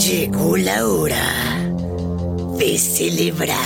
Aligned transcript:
Llegó 0.00 0.56
la 0.56 0.86
hora 0.88 1.72
de 2.56 2.78
celebrar 2.78 3.58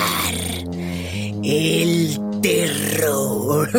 el 1.44 2.20
terror. 2.42 3.70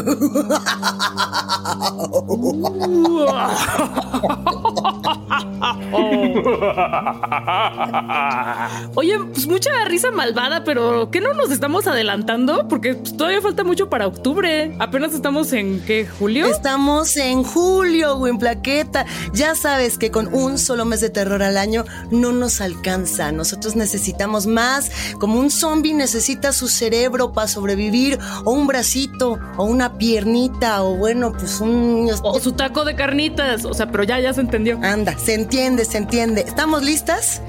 Oye, 8.96 9.20
pues 9.20 9.48
mucha 9.48 9.70
risa 9.86 10.12
malvada, 10.12 10.64
pero 10.64 11.10
¿qué 11.12 11.20
no 11.22 11.34
nos 11.34 11.52
estamos 11.52 11.88
adelantando? 11.88 12.68
Porque 12.68 12.96
pues, 12.96 13.18
todavía 13.18 13.42
falta 13.42 13.64
mucho 13.64 13.90
para 13.90 14.08
octubre. 14.08 14.76
Apenas 14.80 15.14
estamos 15.14 15.54
en 15.54 15.82
qué, 15.86 16.08
julio. 16.08 16.46
Estamos 16.46 17.16
en 17.18 17.44
julio, 17.44 18.18
güey, 18.18 18.32
en 18.32 18.40
plaqueta. 18.40 19.06
Ya 19.34 19.56
sabes 19.56 19.98
que 19.98 20.12
con 20.12 20.34
un 20.34 20.58
solo 20.58 20.86
mes 20.86 21.02
de 21.02 21.10
terror 21.10 21.44
al 21.44 21.58
año 21.58 21.84
no 22.12 22.32
nos 22.32 22.62
alcanza. 22.62 23.32
Nosotros 23.32 23.76
necesitamos 23.76 24.48
más. 24.48 24.92
Como 25.20 25.40
un 25.40 25.52
zombie 25.52 25.94
necesita 25.94 26.54
su 26.54 26.68
cerebro 26.68 27.34
para 27.34 27.48
sobrevivir, 27.48 28.20
o 28.44 28.52
un 28.52 28.68
bracito, 28.68 29.40
o 29.58 29.66
una 29.66 29.98
piernita, 29.98 30.84
o 30.84 30.96
bueno, 30.96 31.34
pues 31.34 31.60
un. 31.62 32.10
O 32.24 32.40
su 32.40 32.54
taco 32.54 32.86
de 32.86 32.96
carnitas. 32.96 33.66
O 33.66 33.74
sea, 33.74 33.92
pero 33.92 34.04
ya, 34.04 34.20
ya 34.20 34.34
se 34.34 34.42
entendió. 34.42 34.80
Anda, 34.82 35.16
se 35.26 35.34
entiende, 35.34 35.86
se 35.86 35.98
entiende. 35.98 36.42
¿Estamos 36.42 36.84
listas? 36.84 37.42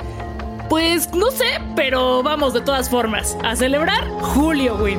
Pues 0.70 1.12
no 1.12 1.30
sé, 1.30 1.44
pero 1.76 2.22
vamos 2.22 2.54
de 2.54 2.62
todas 2.62 2.88
formas 2.88 3.36
a 3.44 3.54
celebrar 3.54 4.08
Julio, 4.20 4.78
güey. 4.78 4.96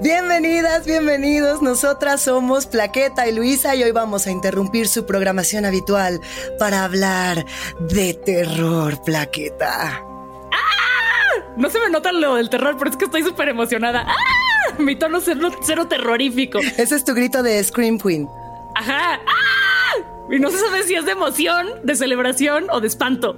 Bienvenidas, 0.00 0.86
bienvenidos. 0.86 1.62
Nosotras 1.62 2.22
somos 2.22 2.66
Plaqueta 2.66 3.26
y 3.26 3.32
Luisa 3.32 3.74
y 3.74 3.82
hoy 3.82 3.90
vamos 3.90 4.28
a 4.28 4.30
interrumpir 4.30 4.86
su 4.86 5.04
programación 5.04 5.64
habitual 5.64 6.20
para 6.60 6.84
hablar 6.84 7.44
de 7.80 8.14
terror, 8.14 9.02
Plaqueta. 9.02 10.00
¡Ah! 10.52 11.42
No 11.56 11.70
se 11.70 11.80
me 11.80 11.90
nota 11.90 12.12
lo 12.12 12.36
del 12.36 12.50
terror, 12.50 12.76
pero 12.78 12.90
es 12.90 12.96
que 12.96 13.06
estoy 13.06 13.24
súper 13.24 13.48
emocionada. 13.48 14.04
¡Ah! 14.06 14.35
Mi 14.78 14.96
tono 14.96 15.20
cero, 15.20 15.50
cero 15.62 15.86
terrorífico. 15.88 16.58
Ese 16.58 16.96
es 16.96 17.04
tu 17.04 17.14
grito 17.14 17.42
de 17.42 17.62
Scream 17.62 17.98
Queen. 17.98 18.28
Ajá. 18.74 19.20
¡Ah! 19.26 20.02
Y 20.30 20.38
no 20.38 20.50
se 20.50 20.58
sabe 20.58 20.82
si 20.82 20.94
es 20.94 21.04
de 21.04 21.12
emoción, 21.12 21.68
de 21.84 21.94
celebración 21.94 22.66
o 22.70 22.80
de 22.80 22.88
espanto. 22.88 23.36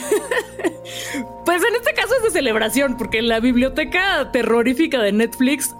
pues 1.44 1.62
en 1.62 1.74
este 1.76 1.92
caso 1.94 2.14
es 2.16 2.22
de 2.24 2.30
celebración, 2.30 2.96
porque 2.96 3.22
la 3.22 3.40
biblioteca 3.40 4.30
terrorífica 4.32 5.00
de 5.02 5.12
Netflix 5.12 5.74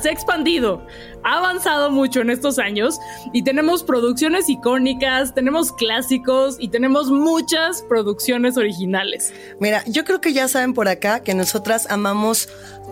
se 0.00 0.08
ha 0.08 0.12
expandido, 0.12 0.86
ha 1.22 1.38
avanzado 1.38 1.90
mucho 1.90 2.20
en 2.20 2.30
estos 2.30 2.58
años 2.58 2.98
y 3.32 3.42
tenemos 3.42 3.82
producciones 3.82 4.48
icónicas, 4.48 5.34
tenemos 5.34 5.72
clásicos 5.72 6.56
y 6.58 6.68
tenemos 6.68 7.10
muchas 7.10 7.82
producciones 7.82 8.56
originales. 8.56 9.32
Mira, 9.60 9.82
yo 9.86 10.04
creo 10.04 10.20
que 10.20 10.32
ya 10.32 10.48
saben 10.48 10.74
por 10.74 10.88
acá 10.88 11.20
que 11.20 11.34
nosotras 11.34 11.86
amamos 11.90 12.48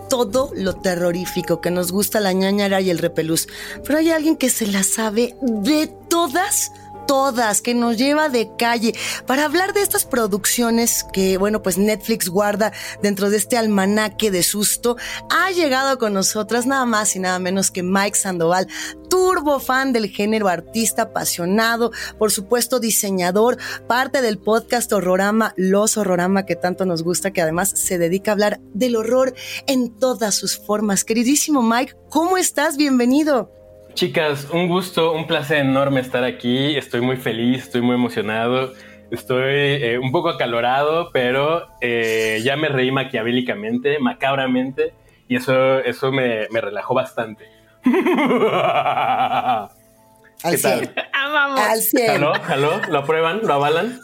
todo 0.09 0.51
lo 0.55 0.75
terrorífico, 0.75 1.61
que 1.61 1.71
nos 1.71 1.91
gusta 1.91 2.19
la 2.19 2.33
ñañara 2.33 2.81
y 2.81 2.89
el 2.89 2.99
repelús, 2.99 3.47
pero 3.85 3.99
hay 3.99 4.11
alguien 4.11 4.37
que 4.37 4.49
se 4.49 4.67
la 4.67 4.83
sabe 4.83 5.35
de 5.41 5.87
todas 6.09 6.71
todas, 7.05 7.61
que 7.61 7.73
nos 7.73 7.97
lleva 7.97 8.29
de 8.29 8.49
calle, 8.57 8.93
para 9.25 9.45
hablar 9.45 9.73
de 9.73 9.81
estas 9.81 10.05
producciones 10.05 11.05
que, 11.13 11.37
bueno, 11.37 11.61
pues 11.61 11.77
Netflix 11.77 12.29
guarda 12.29 12.71
dentro 13.01 13.29
de 13.29 13.37
este 13.37 13.57
almanaque 13.57 14.31
de 14.31 14.43
susto, 14.43 14.97
ha 15.29 15.51
llegado 15.51 15.97
con 15.97 16.13
nosotras 16.13 16.65
nada 16.65 16.85
más 16.85 17.15
y 17.15 17.19
nada 17.19 17.39
menos 17.39 17.71
que 17.71 17.83
Mike 17.83 18.17
Sandoval, 18.17 18.67
turbo 19.09 19.59
fan 19.59 19.93
del 19.93 20.09
género, 20.09 20.47
artista 20.47 21.03
apasionado, 21.03 21.91
por 22.17 22.31
supuesto 22.31 22.79
diseñador, 22.79 23.57
parte 23.87 24.21
del 24.21 24.37
podcast 24.37 24.91
Horrorama, 24.91 25.53
Los 25.57 25.97
Horrorama, 25.97 26.45
que 26.45 26.55
tanto 26.55 26.85
nos 26.85 27.03
gusta, 27.03 27.31
que 27.31 27.41
además 27.41 27.69
se 27.69 27.97
dedica 27.97 28.31
a 28.31 28.33
hablar 28.33 28.59
del 28.73 28.95
horror 28.95 29.33
en 29.67 29.97
todas 29.97 30.35
sus 30.35 30.57
formas. 30.57 31.03
Queridísimo 31.03 31.61
Mike, 31.61 31.95
¿cómo 32.09 32.37
estás? 32.37 32.77
Bienvenido. 32.77 33.64
Chicas, 33.95 34.47
un 34.51 34.67
gusto, 34.67 35.13
un 35.13 35.25
placer 35.25 35.59
enorme 35.59 36.01
estar 36.01 36.25
aquí. 36.25 36.75
Estoy 36.75 36.99
muy 36.99 37.15
feliz, 37.15 37.63
estoy 37.63 37.81
muy 37.81 37.95
emocionado. 37.95 38.73
Estoy 39.09 39.43
eh, 39.45 39.97
un 39.97 40.11
poco 40.11 40.27
acalorado, 40.27 41.11
pero 41.13 41.65
eh, 41.79 42.41
ya 42.43 42.57
me 42.57 42.67
reí 42.67 42.91
maquiavélicamente, 42.91 43.99
macabramente, 43.99 44.93
y 45.29 45.37
eso, 45.37 45.79
eso 45.79 46.11
me, 46.11 46.49
me 46.51 46.59
relajó 46.59 46.93
bastante. 46.93 47.45
¿Qué 47.83 47.91
tal? 50.61 50.93
Amamos. 51.13 51.61
Al 51.61 51.79
100. 51.79 52.11
¿Aló? 52.11 52.33
¿Aló? 52.33 52.81
¿Lo 52.89 52.99
aprueban? 52.99 53.39
¿Lo 53.43 53.53
avalan? 53.53 54.01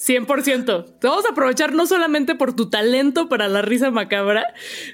100%. 0.00 0.98
Te 0.98 1.06
vamos 1.06 1.26
a 1.26 1.30
aprovechar 1.30 1.74
no 1.74 1.86
solamente 1.86 2.34
por 2.34 2.56
tu 2.56 2.70
talento 2.70 3.28
para 3.28 3.48
la 3.48 3.60
risa 3.60 3.90
macabra, 3.90 4.46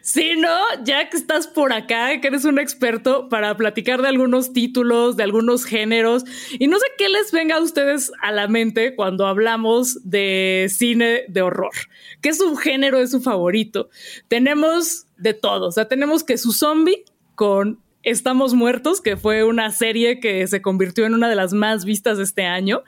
sino 0.02 0.48
ya 0.82 1.08
que 1.08 1.16
estás 1.16 1.46
por 1.46 1.72
acá, 1.72 2.20
que 2.20 2.26
eres 2.26 2.44
un 2.44 2.58
experto 2.58 3.28
para 3.28 3.56
platicar 3.56 4.02
de 4.02 4.08
algunos 4.08 4.52
títulos, 4.52 5.16
de 5.16 5.22
algunos 5.22 5.64
géneros. 5.64 6.24
Y 6.58 6.66
no 6.66 6.78
sé 6.78 6.86
qué 6.98 7.08
les 7.08 7.30
venga 7.30 7.56
a 7.56 7.62
ustedes 7.62 8.10
a 8.20 8.32
la 8.32 8.48
mente 8.48 8.96
cuando 8.96 9.26
hablamos 9.26 10.00
de 10.02 10.66
cine 10.68 11.22
de 11.28 11.42
horror. 11.42 11.74
¿Qué 12.20 12.34
subgénero 12.34 12.98
es 12.98 13.12
su 13.12 13.20
favorito? 13.20 13.88
Tenemos 14.26 15.06
de 15.16 15.34
todo. 15.34 15.68
O 15.68 15.72
sea, 15.72 15.86
tenemos 15.86 16.24
que 16.24 16.36
su 16.36 16.50
zombie 16.50 17.04
con 17.36 17.80
Estamos 18.06 18.54
Muertos, 18.54 19.00
que 19.00 19.16
fue 19.16 19.42
una 19.42 19.72
serie 19.72 20.20
que 20.20 20.46
se 20.46 20.62
convirtió 20.62 21.06
en 21.06 21.14
una 21.14 21.28
de 21.28 21.34
las 21.34 21.52
más 21.52 21.84
vistas 21.84 22.18
de 22.18 22.22
este 22.22 22.44
año. 22.44 22.84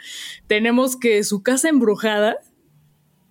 Tenemos 0.47 0.97
que 0.97 1.25
Su 1.25 1.43
Casa 1.43 1.69
Embrujada, 1.69 2.37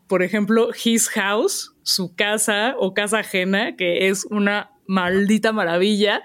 por 0.06 0.22
ejemplo, 0.22 0.68
His 0.84 1.08
House, 1.08 1.78
su 1.84 2.14
casa 2.14 2.76
o 2.78 2.94
casa 2.94 3.20
ajena, 3.20 3.78
que 3.78 4.10
es 4.10 4.26
una 4.26 4.72
maldita 4.86 5.54
maravilla. 5.54 6.24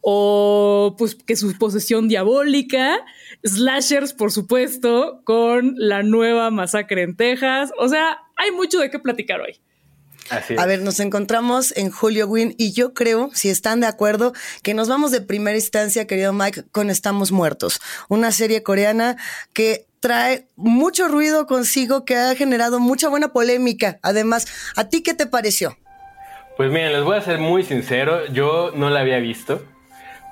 O 0.00 0.96
pues 0.98 1.14
que 1.14 1.36
su 1.36 1.56
posesión 1.58 2.08
diabólica, 2.08 2.98
slashers, 3.44 4.12
por 4.12 4.32
supuesto, 4.32 5.20
con 5.22 5.74
la 5.76 6.02
nueva 6.02 6.50
masacre 6.50 7.02
en 7.02 7.14
Texas. 7.14 7.70
O 7.78 7.86
sea, 7.88 8.18
hay 8.34 8.50
mucho 8.50 8.80
de 8.80 8.90
qué 8.90 8.98
platicar 8.98 9.42
hoy. 9.42 9.60
A 10.30 10.66
ver, 10.66 10.82
nos 10.82 11.00
encontramos 11.00 11.76
en 11.76 11.90
Julio 11.90 12.26
Win 12.26 12.54
y 12.58 12.72
yo 12.72 12.94
creo, 12.94 13.30
si 13.32 13.48
están 13.48 13.80
de 13.80 13.86
acuerdo, 13.86 14.32
que 14.62 14.74
nos 14.74 14.88
vamos 14.88 15.10
de 15.10 15.20
primera 15.20 15.56
instancia, 15.56 16.06
querido 16.06 16.32
Mike, 16.32 16.64
con 16.72 16.90
Estamos 16.90 17.32
Muertos, 17.32 17.80
una 18.08 18.32
serie 18.32 18.62
coreana 18.62 19.16
que 19.52 19.86
trae 20.00 20.46
mucho 20.56 21.08
ruido 21.08 21.46
consigo, 21.46 22.04
que 22.04 22.16
ha 22.16 22.34
generado 22.34 22.80
mucha 22.80 23.08
buena 23.08 23.28
polémica. 23.28 23.98
Además, 24.02 24.46
¿a 24.76 24.88
ti 24.88 25.02
qué 25.02 25.14
te 25.14 25.26
pareció? 25.26 25.76
Pues 26.56 26.70
miren, 26.70 26.92
les 26.92 27.04
voy 27.04 27.16
a 27.16 27.22
ser 27.22 27.38
muy 27.38 27.62
sincero, 27.62 28.26
yo 28.26 28.72
no 28.74 28.90
la 28.90 29.00
había 29.00 29.18
visto 29.18 29.62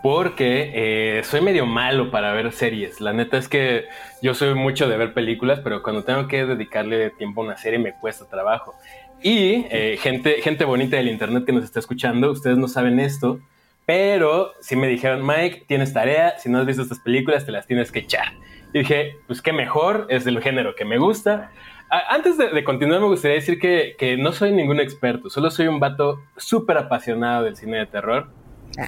porque 0.02 0.70
eh, 0.74 1.24
soy 1.24 1.40
medio 1.40 1.66
malo 1.66 2.10
para 2.10 2.32
ver 2.32 2.52
series. 2.52 3.00
La 3.00 3.12
neta 3.12 3.38
es 3.38 3.48
que 3.48 3.86
yo 4.22 4.34
soy 4.34 4.54
mucho 4.54 4.88
de 4.88 4.96
ver 4.96 5.14
películas, 5.14 5.60
pero 5.64 5.82
cuando 5.82 6.04
tengo 6.04 6.28
que 6.28 6.46
dedicarle 6.46 7.10
tiempo 7.10 7.40
a 7.40 7.46
una 7.46 7.56
serie 7.56 7.78
me 7.78 7.92
cuesta 7.92 8.24
trabajo. 8.26 8.76
Y 9.22 9.66
eh, 9.70 9.98
gente, 10.00 10.42
gente 10.42 10.64
bonita 10.64 10.96
del 10.96 11.08
internet 11.08 11.44
que 11.44 11.52
nos 11.52 11.64
está 11.64 11.80
escuchando, 11.80 12.30
ustedes 12.30 12.58
no 12.58 12.68
saben 12.68 13.00
esto, 13.00 13.40
pero 13.86 14.52
sí 14.60 14.76
me 14.76 14.88
dijeron, 14.88 15.26
Mike, 15.26 15.64
tienes 15.66 15.92
tarea, 15.92 16.38
si 16.38 16.50
no 16.50 16.58
has 16.58 16.66
visto 16.66 16.82
estas 16.82 16.98
películas, 16.98 17.46
te 17.46 17.52
las 17.52 17.66
tienes 17.66 17.90
que 17.90 18.00
echar. 18.00 18.32
Y 18.72 18.80
dije, 18.80 19.16
pues 19.26 19.40
qué 19.40 19.52
mejor, 19.52 20.06
es 20.10 20.24
del 20.24 20.42
género 20.42 20.74
que 20.74 20.84
me 20.84 20.98
gusta. 20.98 21.50
antes 21.88 22.36
de, 22.36 22.64
continuar, 22.64 23.00
me 23.00 23.06
gustaría 23.06 23.36
decir 23.36 23.58
que, 23.58 23.94
que, 23.98 24.16
no 24.16 24.32
soy 24.32 24.52
ningún 24.52 24.80
experto, 24.80 25.30
solo 25.30 25.50
soy 25.50 25.68
un 25.68 25.80
vato 25.80 26.20
súper 26.36 26.76
apasionado 26.76 27.44
del 27.44 27.56
cine 27.56 27.78
de 27.78 27.86
terror. 27.86 28.28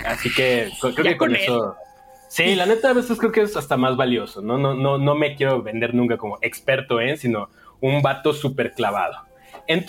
Así 0.06 0.32
que 0.34 0.68
creo 0.80 1.04
que 1.04 1.16
con, 1.16 1.34
eso... 1.34 1.76
Sí, 2.28 2.54
la 2.54 2.66
neta 2.66 2.90
a 2.90 2.92
veces 2.92 3.18
creo 3.18 3.32
que 3.32 3.40
es 3.40 3.56
hasta 3.56 3.78
más 3.78 3.96
valioso, 3.96 4.42
¿no? 4.42 4.58
No, 4.58 4.74
no, 4.74 4.98
no 4.98 5.14
me 5.14 5.34
quiero 5.34 5.62
vender 5.62 5.94
nunca 5.94 6.18
como 6.18 6.38
experto 6.42 7.00
en, 7.00 7.16
sino 7.16 7.48
un 7.80 8.02
vato 8.02 8.34
súper 8.34 8.72
clavado. 8.72 9.27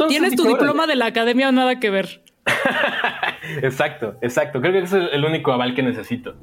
Tienes 0.10 0.36
tu 0.36 0.44
diploma 0.44 0.88
de 0.88 0.96
la 0.96 1.06
academia 1.06 1.50
o 1.50 1.52
nada 1.52 1.80
que 1.80 1.90
ver. 1.90 2.22
exacto, 3.62 4.18
exacto. 4.22 4.60
Creo 4.62 4.74
que 4.74 4.80
ese 4.80 5.00
es 5.00 5.14
el 5.14 5.26
único 5.26 5.52
aval 5.52 5.74
que 5.74 5.84
necesito. 5.84 6.36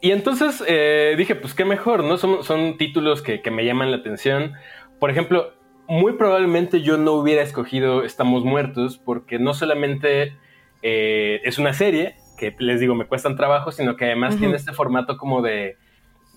Y 0.00 0.12
entonces 0.12 0.62
eh, 0.66 1.14
dije, 1.16 1.34
pues 1.34 1.54
qué 1.54 1.64
mejor, 1.64 2.04
¿no? 2.04 2.16
Son, 2.16 2.42
son 2.42 2.76
títulos 2.76 3.22
que, 3.22 3.40
me 3.50 3.64
llaman 3.64 3.90
la 3.90 3.98
atención. 3.98 4.52
Por 4.98 5.10
ejemplo, 5.10 5.52
muy 5.88 6.14
probablemente 6.14 6.82
yo 6.82 6.96
no 6.96 7.12
hubiera 7.12 7.42
escogido 7.42 8.02
Estamos 8.04 8.44
Muertos 8.44 8.98
porque 8.98 9.38
no 9.38 9.54
solamente 9.54 10.36
eh, 10.82 11.40
es 11.44 11.58
una 11.58 11.72
serie, 11.72 12.16
que 12.36 12.54
les 12.58 12.80
digo, 12.80 12.94
me 12.94 13.06
cuestan 13.06 13.36
trabajo, 13.36 13.70
sino 13.72 13.96
que 13.96 14.06
además 14.06 14.36
tiene 14.36 14.56
este 14.56 14.72
formato 14.72 15.16
como 15.16 15.42
de 15.42 15.76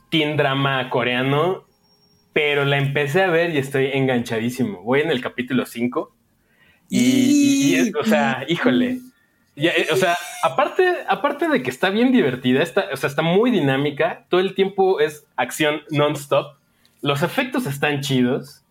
teen 0.09 0.37
drama 0.37 0.89
coreano 0.89 1.64
pero 2.35 2.65
la 2.65 2.77
empecé 2.77 3.23
a 3.23 3.27
ver 3.27 3.55
y 3.55 3.59
estoy 3.59 3.91
enganchadísimo. 3.93 4.81
Voy 4.83 4.99
en 4.99 5.09
el 5.09 5.21
capítulo 5.21 5.65
5 5.65 6.13
y, 6.89 7.93
o 7.97 8.03
sea, 8.03 8.43
híjole, 8.49 8.99
Eh, 9.55 9.87
o 9.89 9.95
sea, 9.95 10.17
aparte, 10.43 10.83
aparte 11.07 11.47
de 11.47 11.63
que 11.63 11.69
está 11.69 11.89
bien 11.89 12.11
divertida, 12.11 12.61
está, 12.61 12.89
o 12.91 12.97
sea, 12.97 13.07
está 13.07 13.21
muy 13.21 13.51
dinámica, 13.51 14.25
todo 14.27 14.41
el 14.41 14.53
tiempo 14.53 14.99
es 14.99 15.25
acción 15.37 15.79
non-stop, 15.91 16.57
los 17.01 17.23
efectos 17.23 17.67
están 17.67 18.01
chidos 18.01 18.65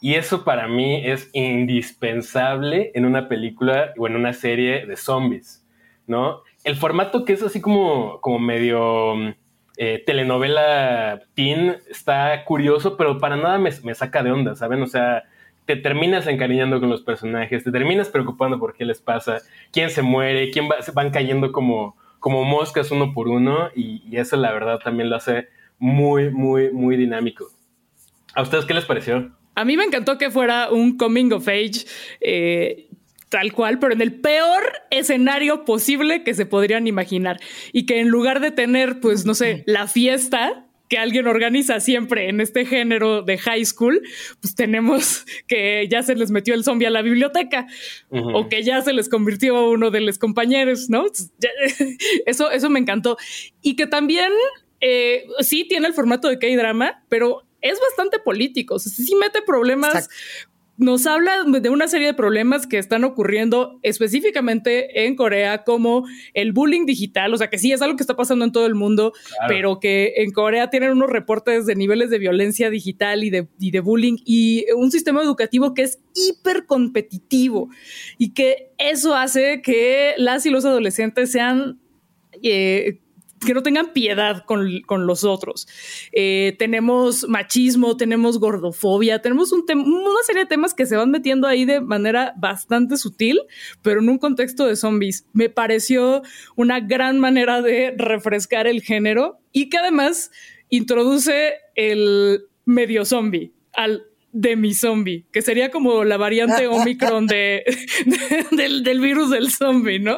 y 0.00 0.14
eso 0.14 0.42
para 0.42 0.66
mí 0.66 1.02
es 1.04 1.28
indispensable 1.34 2.90
en 2.94 3.04
una 3.04 3.28
película 3.28 3.92
o 3.98 4.06
en 4.06 4.16
una 4.16 4.32
serie 4.32 4.86
de 4.86 4.96
zombies, 4.96 5.62
¿no? 6.06 6.40
El 6.64 6.76
formato 6.76 7.26
que 7.26 7.34
es 7.34 7.42
así 7.42 7.60
como, 7.60 8.18
como 8.22 8.38
medio 8.38 9.14
eh, 9.82 10.02
telenovela 10.04 11.22
teen 11.32 11.78
está 11.88 12.44
curioso, 12.44 12.98
pero 12.98 13.18
para 13.18 13.38
nada 13.38 13.56
me, 13.56 13.70
me 13.82 13.94
saca 13.94 14.22
de 14.22 14.30
onda, 14.30 14.54
¿saben? 14.54 14.82
O 14.82 14.86
sea, 14.86 15.24
te 15.64 15.74
terminas 15.74 16.26
encariñando 16.26 16.80
con 16.80 16.90
los 16.90 17.00
personajes, 17.00 17.64
te 17.64 17.72
terminas 17.72 18.10
preocupando 18.10 18.58
por 18.58 18.74
qué 18.74 18.84
les 18.84 19.00
pasa, 19.00 19.38
quién 19.72 19.88
se 19.88 20.02
muere, 20.02 20.50
quién 20.50 20.68
va, 20.68 20.76
van 20.92 21.08
cayendo 21.08 21.50
como, 21.50 21.96
como 22.18 22.44
moscas 22.44 22.90
uno 22.90 23.14
por 23.14 23.28
uno 23.28 23.70
y, 23.74 24.02
eso 24.14 24.36
la 24.36 24.52
verdad 24.52 24.80
también 24.80 25.08
lo 25.08 25.16
hace 25.16 25.48
muy, 25.78 26.28
muy, 26.28 26.70
muy 26.70 26.98
dinámico. 26.98 27.46
¿A 28.34 28.42
ustedes 28.42 28.66
qué 28.66 28.74
les 28.74 28.84
pareció? 28.84 29.30
A 29.54 29.64
mí 29.64 29.78
me 29.78 29.84
encantó 29.84 30.18
que 30.18 30.30
fuera 30.30 30.68
un 30.70 30.98
coming 30.98 31.32
of 31.32 31.48
age. 31.48 31.86
Eh, 32.20 32.89
tal 33.30 33.52
cual, 33.52 33.78
pero 33.78 33.94
en 33.94 34.02
el 34.02 34.20
peor 34.20 34.62
escenario 34.90 35.64
posible 35.64 36.22
que 36.24 36.34
se 36.34 36.44
podrían 36.44 36.86
imaginar. 36.86 37.40
Y 37.72 37.86
que 37.86 38.00
en 38.00 38.08
lugar 38.08 38.40
de 38.40 38.50
tener, 38.50 39.00
pues, 39.00 39.24
no 39.24 39.34
sé, 39.34 39.62
la 39.66 39.86
fiesta 39.86 40.66
que 40.90 40.98
alguien 40.98 41.28
organiza 41.28 41.78
siempre 41.78 42.28
en 42.28 42.40
este 42.40 42.66
género 42.66 43.22
de 43.22 43.38
high 43.38 43.64
school, 43.64 44.02
pues 44.40 44.56
tenemos 44.56 45.24
que 45.46 45.86
ya 45.88 46.02
se 46.02 46.16
les 46.16 46.32
metió 46.32 46.52
el 46.52 46.64
zombie 46.64 46.88
a 46.88 46.90
la 46.90 47.00
biblioteca 47.00 47.68
o 48.10 48.48
que 48.48 48.64
ya 48.64 48.82
se 48.82 48.92
les 48.92 49.08
convirtió 49.08 49.70
uno 49.70 49.92
de 49.92 50.00
los 50.00 50.18
compañeros, 50.18 50.90
¿no? 50.90 51.04
Eso, 52.26 52.50
eso 52.50 52.68
me 52.68 52.80
encantó. 52.80 53.16
Y 53.62 53.76
que 53.76 53.86
también 53.86 54.32
eh, 54.80 55.26
sí 55.38 55.64
tiene 55.68 55.86
el 55.86 55.94
formato 55.94 56.28
de 56.28 56.40
K-drama, 56.40 57.04
pero 57.08 57.46
es 57.60 57.78
bastante 57.80 58.18
político. 58.18 58.74
O 58.74 58.78
sea, 58.78 58.92
sí 58.92 59.14
mete 59.14 59.42
problemas 59.42 60.08
nos 60.80 61.06
habla 61.06 61.44
de 61.44 61.68
una 61.68 61.88
serie 61.88 62.06
de 62.06 62.14
problemas 62.14 62.66
que 62.66 62.78
están 62.78 63.04
ocurriendo 63.04 63.78
específicamente 63.82 65.04
en 65.04 65.14
Corea, 65.14 65.62
como 65.62 66.06
el 66.32 66.52
bullying 66.52 66.86
digital, 66.86 67.34
o 67.34 67.36
sea 67.36 67.50
que 67.50 67.58
sí 67.58 67.70
es 67.70 67.82
algo 67.82 67.96
que 67.96 68.02
está 68.02 68.16
pasando 68.16 68.46
en 68.46 68.52
todo 68.52 68.64
el 68.64 68.74
mundo, 68.74 69.12
pero 69.46 69.78
que 69.78 70.14
en 70.16 70.32
Corea 70.32 70.70
tienen 70.70 70.92
unos 70.92 71.10
reportes 71.10 71.66
de 71.66 71.76
niveles 71.76 72.08
de 72.08 72.18
violencia 72.18 72.70
digital 72.70 73.24
y 73.24 73.30
de, 73.30 73.46
de 73.58 73.80
bullying 73.80 74.16
y 74.24 74.64
un 74.74 74.90
sistema 74.90 75.22
educativo 75.22 75.74
que 75.74 75.82
es 75.82 76.00
hiper 76.14 76.64
competitivo 76.64 77.68
y 78.16 78.32
que 78.32 78.72
eso 78.78 79.14
hace 79.14 79.60
que 79.60 80.14
las 80.16 80.46
y 80.46 80.50
los 80.50 80.64
adolescentes 80.64 81.30
sean... 81.30 81.78
Eh, 82.42 83.00
que 83.44 83.54
no 83.54 83.62
tengan 83.62 83.92
piedad 83.92 84.44
con, 84.44 85.06
los 85.06 85.24
otros. 85.24 85.66
Eh, 86.12 86.54
tenemos 86.58 87.26
machismo, 87.28 87.96
tenemos 87.96 88.38
gordofobia, 88.38 89.22
tenemos 89.22 89.52
un 89.52 89.64
una 89.70 90.22
serie 90.24 90.42
de 90.42 90.48
temas 90.48 90.74
que 90.74 90.86
se 90.86 90.96
van 90.96 91.10
metiendo 91.10 91.46
ahí 91.46 91.64
de 91.64 91.80
manera 91.80 92.34
bastante 92.36 92.96
sutil, 92.96 93.38
pero 93.82 94.00
en 94.00 94.08
un 94.08 94.18
contexto 94.18 94.66
de 94.66 94.76
zombies. 94.76 95.26
Me 95.32 95.48
pareció 95.48 96.22
una 96.56 96.80
gran 96.80 97.18
manera 97.18 97.62
de 97.62 97.94
refrescar 97.96 98.66
el 98.66 98.82
género 98.82 99.40
y 99.52 99.68
que 99.68 99.78
además 99.78 100.30
introduce 100.68 101.54
el 101.74 102.44
medio 102.64 103.04
zombie 103.04 103.52
al 103.72 104.04
demi 104.32 104.74
zombie, 104.74 105.26
que 105.32 105.42
sería 105.42 105.70
como 105.70 106.04
la 106.04 106.16
variante 106.16 106.66
Omicron 106.68 107.26
de, 107.26 107.64
del, 108.52 108.84
del 108.84 109.00
virus 109.00 109.30
del 109.30 109.50
zombie, 109.50 109.98
¿no? 109.98 110.16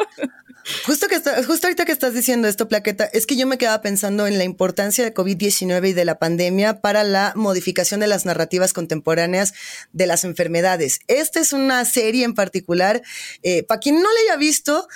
Justo, 0.87 1.09
que 1.09 1.21
justo 1.45 1.67
ahorita 1.67 1.85
que 1.85 1.93
estás 1.93 2.15
diciendo 2.15 2.49
esto, 2.49 2.69
Plaqueta, 2.69 3.05
es 3.05 3.27
que 3.27 3.37
yo 3.37 3.47
me 3.47 3.59
quedaba 3.59 3.83
pensando 3.83 4.27
en 4.27 4.39
la 4.39 4.45
importancia 4.45 5.05
de 5.05 5.15
COVID-19 5.15 5.91
y 5.91 5.93
de 5.93 6.05
la 6.05 6.19
pandemia 6.19 6.81
para 6.81 7.05
la 7.05 7.33
modificación 7.37 8.01
de 8.01 8.07
las 8.07 8.27
narrativas 8.27 8.73
contemporáneas 8.73 9.55
de 9.93 10.07
las 10.07 10.25
enfermedades. 10.25 11.01
Esta 11.09 11.41
es 11.41 11.53
una 11.53 11.85
serie 11.85 12.25
en 12.25 12.35
particular, 12.35 13.03
eh, 13.43 13.63
para 13.65 13.81
quien 13.81 13.97
no 13.97 14.09
la 14.13 14.21
haya 14.33 14.37
visto, 14.37 14.89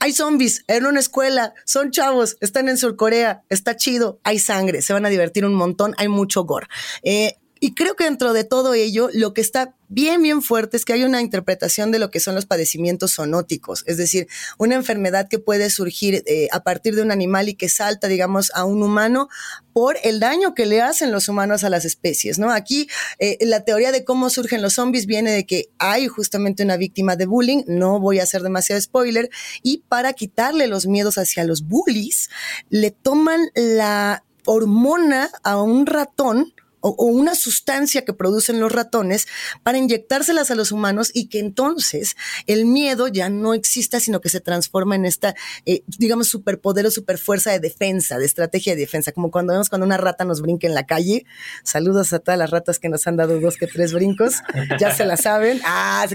hay 0.00 0.12
zombies 0.12 0.64
en 0.68 0.86
una 0.86 1.00
escuela, 1.00 1.54
son 1.64 1.90
chavos, 1.90 2.36
están 2.40 2.68
en 2.68 2.78
Surcorea, 2.78 3.42
está 3.48 3.76
chido, 3.76 4.20
hay 4.22 4.38
sangre, 4.38 4.82
se 4.82 4.92
van 4.92 5.04
a 5.06 5.08
divertir 5.08 5.44
un 5.44 5.54
montón, 5.54 5.94
hay 5.98 6.08
mucho 6.08 6.44
gore. 6.44 6.68
Eh, 7.02 7.38
y 7.60 7.74
creo 7.74 7.96
que 7.96 8.04
dentro 8.04 8.32
de 8.32 8.44
todo 8.44 8.74
ello, 8.74 9.08
lo 9.12 9.34
que 9.34 9.40
está 9.40 9.74
bien, 9.88 10.22
bien 10.22 10.42
fuerte 10.42 10.76
es 10.76 10.84
que 10.84 10.92
hay 10.92 11.04
una 11.04 11.20
interpretación 11.20 11.90
de 11.90 11.98
lo 11.98 12.10
que 12.10 12.20
son 12.20 12.34
los 12.34 12.46
padecimientos 12.46 13.14
zoonóticos, 13.14 13.84
es 13.86 13.96
decir, 13.96 14.28
una 14.58 14.74
enfermedad 14.74 15.28
que 15.28 15.38
puede 15.38 15.70
surgir 15.70 16.22
eh, 16.26 16.48
a 16.52 16.62
partir 16.62 16.94
de 16.94 17.02
un 17.02 17.10
animal 17.10 17.48
y 17.48 17.54
que 17.54 17.68
salta, 17.68 18.08
digamos, 18.08 18.50
a 18.54 18.64
un 18.64 18.82
humano 18.82 19.28
por 19.72 19.96
el 20.02 20.20
daño 20.20 20.54
que 20.54 20.66
le 20.66 20.82
hacen 20.82 21.12
los 21.12 21.28
humanos 21.28 21.64
a 21.64 21.70
las 21.70 21.84
especies, 21.84 22.38
¿no? 22.38 22.50
Aquí 22.50 22.88
eh, 23.18 23.38
la 23.40 23.64
teoría 23.64 23.92
de 23.92 24.04
cómo 24.04 24.28
surgen 24.30 24.60
los 24.60 24.74
zombies 24.74 25.06
viene 25.06 25.30
de 25.30 25.46
que 25.46 25.70
hay 25.78 26.08
justamente 26.08 26.62
una 26.62 26.76
víctima 26.76 27.16
de 27.16 27.26
bullying, 27.26 27.62
no 27.66 28.00
voy 28.00 28.20
a 28.20 28.24
hacer 28.24 28.42
demasiado 28.42 28.80
spoiler, 28.80 29.30
y 29.62 29.84
para 29.88 30.12
quitarle 30.12 30.66
los 30.66 30.86
miedos 30.86 31.16
hacia 31.18 31.44
los 31.44 31.62
bullies, 31.62 32.28
le 32.68 32.90
toman 32.90 33.40
la 33.54 34.24
hormona 34.44 35.30
a 35.42 35.60
un 35.62 35.86
ratón, 35.86 36.54
o, 36.80 36.92
una 37.04 37.34
sustancia 37.34 38.04
que 38.04 38.12
producen 38.12 38.60
los 38.60 38.72
ratones 38.72 39.26
para 39.62 39.78
inyectárselas 39.78 40.50
a 40.50 40.54
los 40.54 40.72
humanos 40.72 41.10
y 41.12 41.26
que 41.28 41.38
entonces 41.38 42.16
el 42.46 42.64
miedo 42.64 43.08
ya 43.08 43.28
no 43.28 43.54
exista, 43.54 44.00
sino 44.00 44.20
que 44.20 44.28
se 44.28 44.40
transforma 44.40 44.94
en 44.96 45.04
esta, 45.04 45.34
eh, 45.66 45.82
digamos, 45.86 46.28
superpoder 46.28 46.86
o 46.86 46.90
superfuerza 46.90 47.50
de 47.50 47.60
defensa, 47.60 48.18
de 48.18 48.26
estrategia 48.26 48.74
de 48.74 48.80
defensa, 48.80 49.12
como 49.12 49.30
cuando 49.30 49.52
vemos 49.52 49.68
cuando 49.68 49.86
una 49.86 49.96
rata 49.96 50.24
nos 50.24 50.40
brinca 50.40 50.66
en 50.66 50.74
la 50.74 50.86
calle. 50.86 51.24
Saludos 51.62 52.12
a 52.12 52.18
todas 52.18 52.38
las 52.38 52.50
ratas 52.50 52.78
que 52.78 52.88
nos 52.88 53.06
han 53.06 53.16
dado 53.16 53.40
dos 53.40 53.56
que 53.56 53.66
tres 53.66 53.92
brincos, 53.92 54.34
ya 54.78 54.94
se 54.94 55.04
la 55.04 55.16
saben. 55.16 55.60
Ah, 55.70 56.06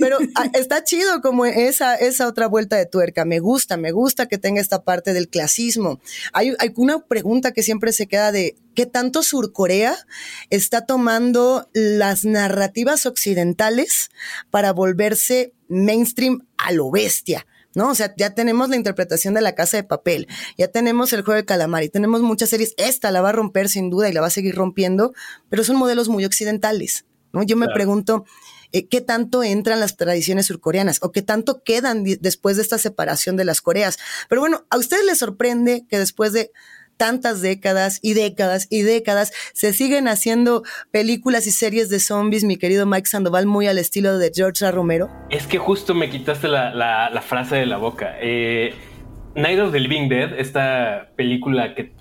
pero 0.00 0.18
ah, 0.34 0.50
está 0.54 0.82
chido 0.82 1.20
como 1.20 1.46
esa, 1.46 1.94
esa 1.94 2.26
otra 2.26 2.46
vuelta 2.46 2.76
de 2.76 2.84
tuerca. 2.84 3.24
Me 3.24 3.38
gusta, 3.38 3.76
me 3.76 3.92
gusta 3.92 4.26
que 4.26 4.38
tenga 4.38 4.60
esta 4.60 4.82
parte 4.82 5.12
del 5.12 5.28
clasismo. 5.28 6.00
Hay, 6.32 6.54
hay 6.58 6.72
una 6.76 6.98
pregunta 6.98 7.52
que 7.52 7.62
siempre 7.62 7.92
se 7.92 8.06
queda 8.06 8.32
de 8.32 8.56
qué 8.78 8.86
tanto 8.86 9.24
Surcorea 9.24 9.96
está 10.50 10.86
tomando 10.86 11.68
las 11.74 12.24
narrativas 12.24 13.06
occidentales 13.06 14.08
para 14.52 14.72
volverse 14.72 15.52
mainstream 15.66 16.46
a 16.58 16.70
lo 16.70 16.88
bestia. 16.88 17.44
¿no? 17.74 17.90
O 17.90 17.96
sea, 17.96 18.14
ya 18.16 18.34
tenemos 18.34 18.68
la 18.68 18.76
interpretación 18.76 19.34
de 19.34 19.40
la 19.40 19.56
casa 19.56 19.78
de 19.78 19.82
papel, 19.82 20.28
ya 20.56 20.68
tenemos 20.68 21.12
el 21.12 21.22
juego 21.22 21.38
de 21.38 21.44
calamar 21.44 21.82
y 21.82 21.88
tenemos 21.88 22.22
muchas 22.22 22.50
series. 22.50 22.74
Esta 22.76 23.10
la 23.10 23.20
va 23.20 23.30
a 23.30 23.32
romper 23.32 23.68
sin 23.68 23.90
duda 23.90 24.08
y 24.08 24.12
la 24.12 24.20
va 24.20 24.28
a 24.28 24.30
seguir 24.30 24.54
rompiendo, 24.54 25.12
pero 25.48 25.64
son 25.64 25.74
modelos 25.74 26.08
muy 26.08 26.24
occidentales, 26.24 27.04
¿no? 27.32 27.42
Yo 27.42 27.56
me 27.56 27.66
pregunto, 27.66 28.26
eh, 28.70 28.86
¿qué 28.86 29.00
tanto 29.00 29.42
entran 29.42 29.80
las 29.80 29.96
tradiciones 29.96 30.46
surcoreanas 30.46 30.98
o 31.02 31.10
qué 31.10 31.22
tanto 31.22 31.64
quedan 31.64 32.04
después 32.04 32.54
de 32.56 32.62
esta 32.62 32.78
separación 32.78 33.36
de 33.36 33.44
las 33.44 33.60
Coreas? 33.60 33.98
Pero 34.28 34.40
bueno, 34.40 34.66
¿a 34.70 34.78
ustedes 34.78 35.04
les 35.04 35.18
sorprende 35.18 35.84
que 35.88 35.98
después 35.98 36.32
de 36.32 36.52
tantas 36.98 37.40
décadas 37.40 38.00
y 38.02 38.12
décadas 38.12 38.66
y 38.68 38.82
décadas 38.82 39.32
se 39.54 39.72
siguen 39.72 40.08
haciendo 40.08 40.64
películas 40.90 41.46
y 41.46 41.52
series 41.52 41.88
de 41.88 42.00
zombies, 42.00 42.44
mi 42.44 42.58
querido 42.58 42.84
Mike 42.84 43.06
Sandoval, 43.06 43.46
muy 43.46 43.66
al 43.66 43.78
estilo 43.78 44.18
de 44.18 44.30
George. 44.34 44.58
Romero? 44.70 45.08
Es 45.30 45.46
que 45.46 45.58
justo 45.58 45.94
me 45.94 46.10
quitaste 46.10 46.48
la, 46.48 47.22
frase 47.22 47.56
de 47.56 47.66
la 47.66 47.76
boca. 47.76 48.16
Eh, 48.20 48.74
Night 49.34 49.60
of 49.60 49.72
the 49.72 49.78
Living 49.78 50.08
Dead, 50.08 50.38
esta 50.38 51.10
película 51.16 51.74
que, 51.74 51.92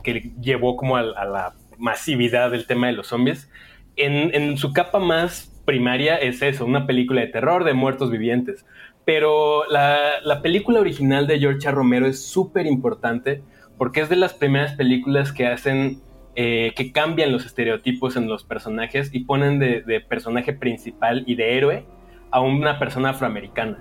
llevó 0.42 0.76
como 0.76 0.98
a, 0.98 1.04
la 1.04 1.54
masividad 1.78 2.50
del 2.50 2.66
tema 2.66 2.88
de 2.88 2.94
los 2.94 3.08
zombies, 3.08 3.50
en, 3.96 4.58
su 4.58 4.74
capa 4.74 5.00
más 5.00 5.52
primaria 5.66 6.16
es 6.16 6.42
eso, 6.42 6.66
una 6.66 6.88
película 6.88 7.22
de 7.22 7.28
terror 7.28 7.64
de 7.64 7.74
muertos 7.74 8.10
vivientes. 8.10 8.66
Pero 9.06 9.66
la, 9.70 10.20
la 10.24 10.42
película 10.42 10.80
original 10.80 11.28
de 11.28 11.40
George. 11.40 11.72
Romero 11.72 12.08
es 12.08 12.26
súper 12.26 12.66
importante 12.66 13.42
porque 13.78 14.02
es 14.02 14.10
de 14.10 14.16
las 14.16 14.34
primeras 14.34 14.74
películas 14.74 15.32
que 15.32 15.48
hacen, 15.48 16.02
eh, 16.36 16.74
que 16.76 16.92
cambian 16.92 17.32
los 17.32 17.46
estereotipos 17.46 18.16
en 18.16 18.28
los 18.28 18.44
personajes 18.44 19.10
y 19.14 19.22
ponen 19.22 19.60
de, 19.60 20.02
personaje 20.08 20.54
principal 20.54 21.24
y 21.28 21.36
de 21.36 21.58
héroe 21.58 21.86
a 22.32 22.42
una 22.42 22.80
persona 22.80 23.12
afroamericana. 23.12 23.80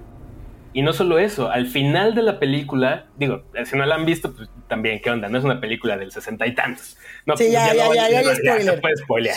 Y 0.73 0.83
no 0.83 0.93
solo 0.93 1.19
eso, 1.19 1.51
al 1.51 1.67
final 1.67 2.15
de 2.15 2.23
la 2.23 2.39
película, 2.39 3.07
digo, 3.17 3.45
si 3.65 3.77
no 3.79 3.87
la 3.87 3.95
han 3.95 4.05
visto, 4.05 4.35
pues 4.35 4.51
también, 4.69 5.01
¿qué 5.01 5.11
onda? 5.11 5.29
No 5.31 5.39
es 5.39 5.45
una 5.45 5.59
película 5.59 5.97
del 5.97 6.13
sesenta 6.13 6.47
y 6.47 6.55
tantos. 6.55 6.99
No, 7.25 7.35
sí, 7.35 7.51
ya, 7.51 7.73
ya, 7.73 7.89
ya, 7.95 8.11
ya, 8.11 8.59
ya, 8.59 8.81
puede 8.81 8.97
spoilear. 8.97 9.37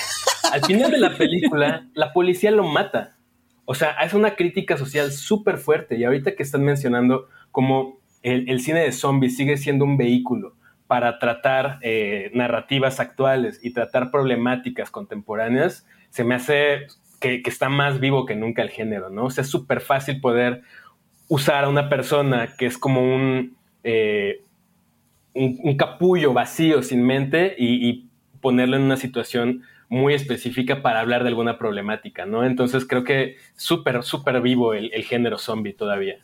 Al 0.51 0.65
final 0.65 0.91
de 0.91 0.97
la 0.97 1.15
película, 1.15 1.87
la 1.93 2.11
policía 2.11 2.51
lo 2.51 2.63
mata. 2.63 3.15
O 3.63 3.73
sea, 3.73 3.91
es 4.03 4.13
una 4.13 4.35
crítica 4.35 4.75
social 4.75 5.13
súper 5.13 5.59
fuerte. 5.59 5.95
Y 5.95 6.03
ahorita 6.03 6.35
que 6.35 6.43
están 6.43 6.63
mencionando 6.63 7.29
como 7.51 7.98
el, 8.23 8.59
cine 8.61 8.81
de 8.81 8.91
zombies 8.91 9.37
sigue 9.37 9.57
siendo 9.57 9.85
un 9.85 9.97
vehículo 9.97 10.55
para 10.87 11.19
tratar 11.19 11.79
eh, 11.81 12.31
narrativas 12.33 12.99
actuales 12.99 13.59
y 13.63 13.73
tratar 13.73 14.11
problemáticas 14.11 14.89
contemporáneas, 14.89 15.85
se 16.09 16.23
me 16.23 16.35
hace 16.35 16.87
que, 17.19 17.41
está 17.45 17.69
más 17.69 17.99
vivo 17.99 18.25
que 18.25 18.35
nunca 18.35 18.61
el 18.61 18.69
género, 18.69 19.09
¿no? 19.09 19.25
O 19.25 19.29
sea, 19.29 19.43
es 19.43 19.49
súper 19.49 19.81
fácil 19.81 20.19
poder 20.19 20.63
usar 21.27 21.65
a 21.65 21.69
una 21.69 21.89
persona 21.89 22.55
que 22.57 22.65
es 22.65 22.77
como 22.77 23.01
un, 23.01 23.55
eh, 23.83 24.41
un, 25.33 25.77
capullo 25.77 26.33
vacío, 26.33 26.81
sin 26.81 27.03
mente, 27.03 27.55
y, 27.57 28.05
ponerlo 28.41 28.77
en 28.77 28.83
una 28.83 28.95
situación 28.95 29.63
muy 29.89 30.13
específica 30.13 30.81
para 30.81 31.01
hablar 31.01 31.23
de 31.23 31.29
alguna 31.29 31.57
problemática, 31.57 32.25
¿no? 32.25 32.45
Entonces 32.45 32.85
creo 32.87 33.03
que 33.03 33.35
súper, 33.57 34.01
súper 34.03 34.39
vivo 34.39 34.73
el, 34.73 34.91
género 35.03 35.37
zombie 35.37 35.73
todavía. 35.73 36.19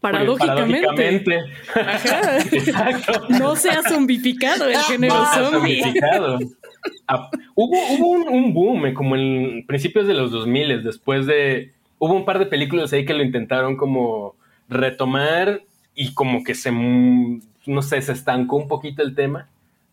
Paradójicamente. 0.00 1.38
Exacto. 2.52 3.26
No 3.28 3.54
se 3.56 3.70
ha 3.70 3.82
zombificado 3.82 4.68
el 4.68 4.76
género 4.76 5.24
zombie. 5.34 5.82
Ah, 7.06 7.28
hubo, 7.54 7.76
hubo 7.94 8.10
un, 8.30 8.54
boom 8.54 8.86
eh, 8.86 8.94
como 8.94 9.14
en 9.14 9.66
principios 9.66 10.06
de 10.06 10.14
los 10.14 10.30
2000, 10.30 10.82
después 10.82 11.26
de... 11.26 11.72
Hubo 11.98 12.14
un 12.14 12.24
par 12.24 12.38
de 12.38 12.46
películas 12.46 12.92
ahí 12.94 13.04
que 13.04 13.12
lo 13.12 13.22
intentaron 13.22 13.76
como 13.76 14.34
retomar 14.70 15.60
y 15.94 16.14
como 16.14 16.42
que 16.42 16.54
se, 16.54 16.72
no 16.72 17.82
sé, 17.82 18.00
se 18.00 18.12
estancó 18.12 18.56
un 18.56 18.68
poquito 18.68 19.02
el 19.02 19.14
tema 19.14 19.48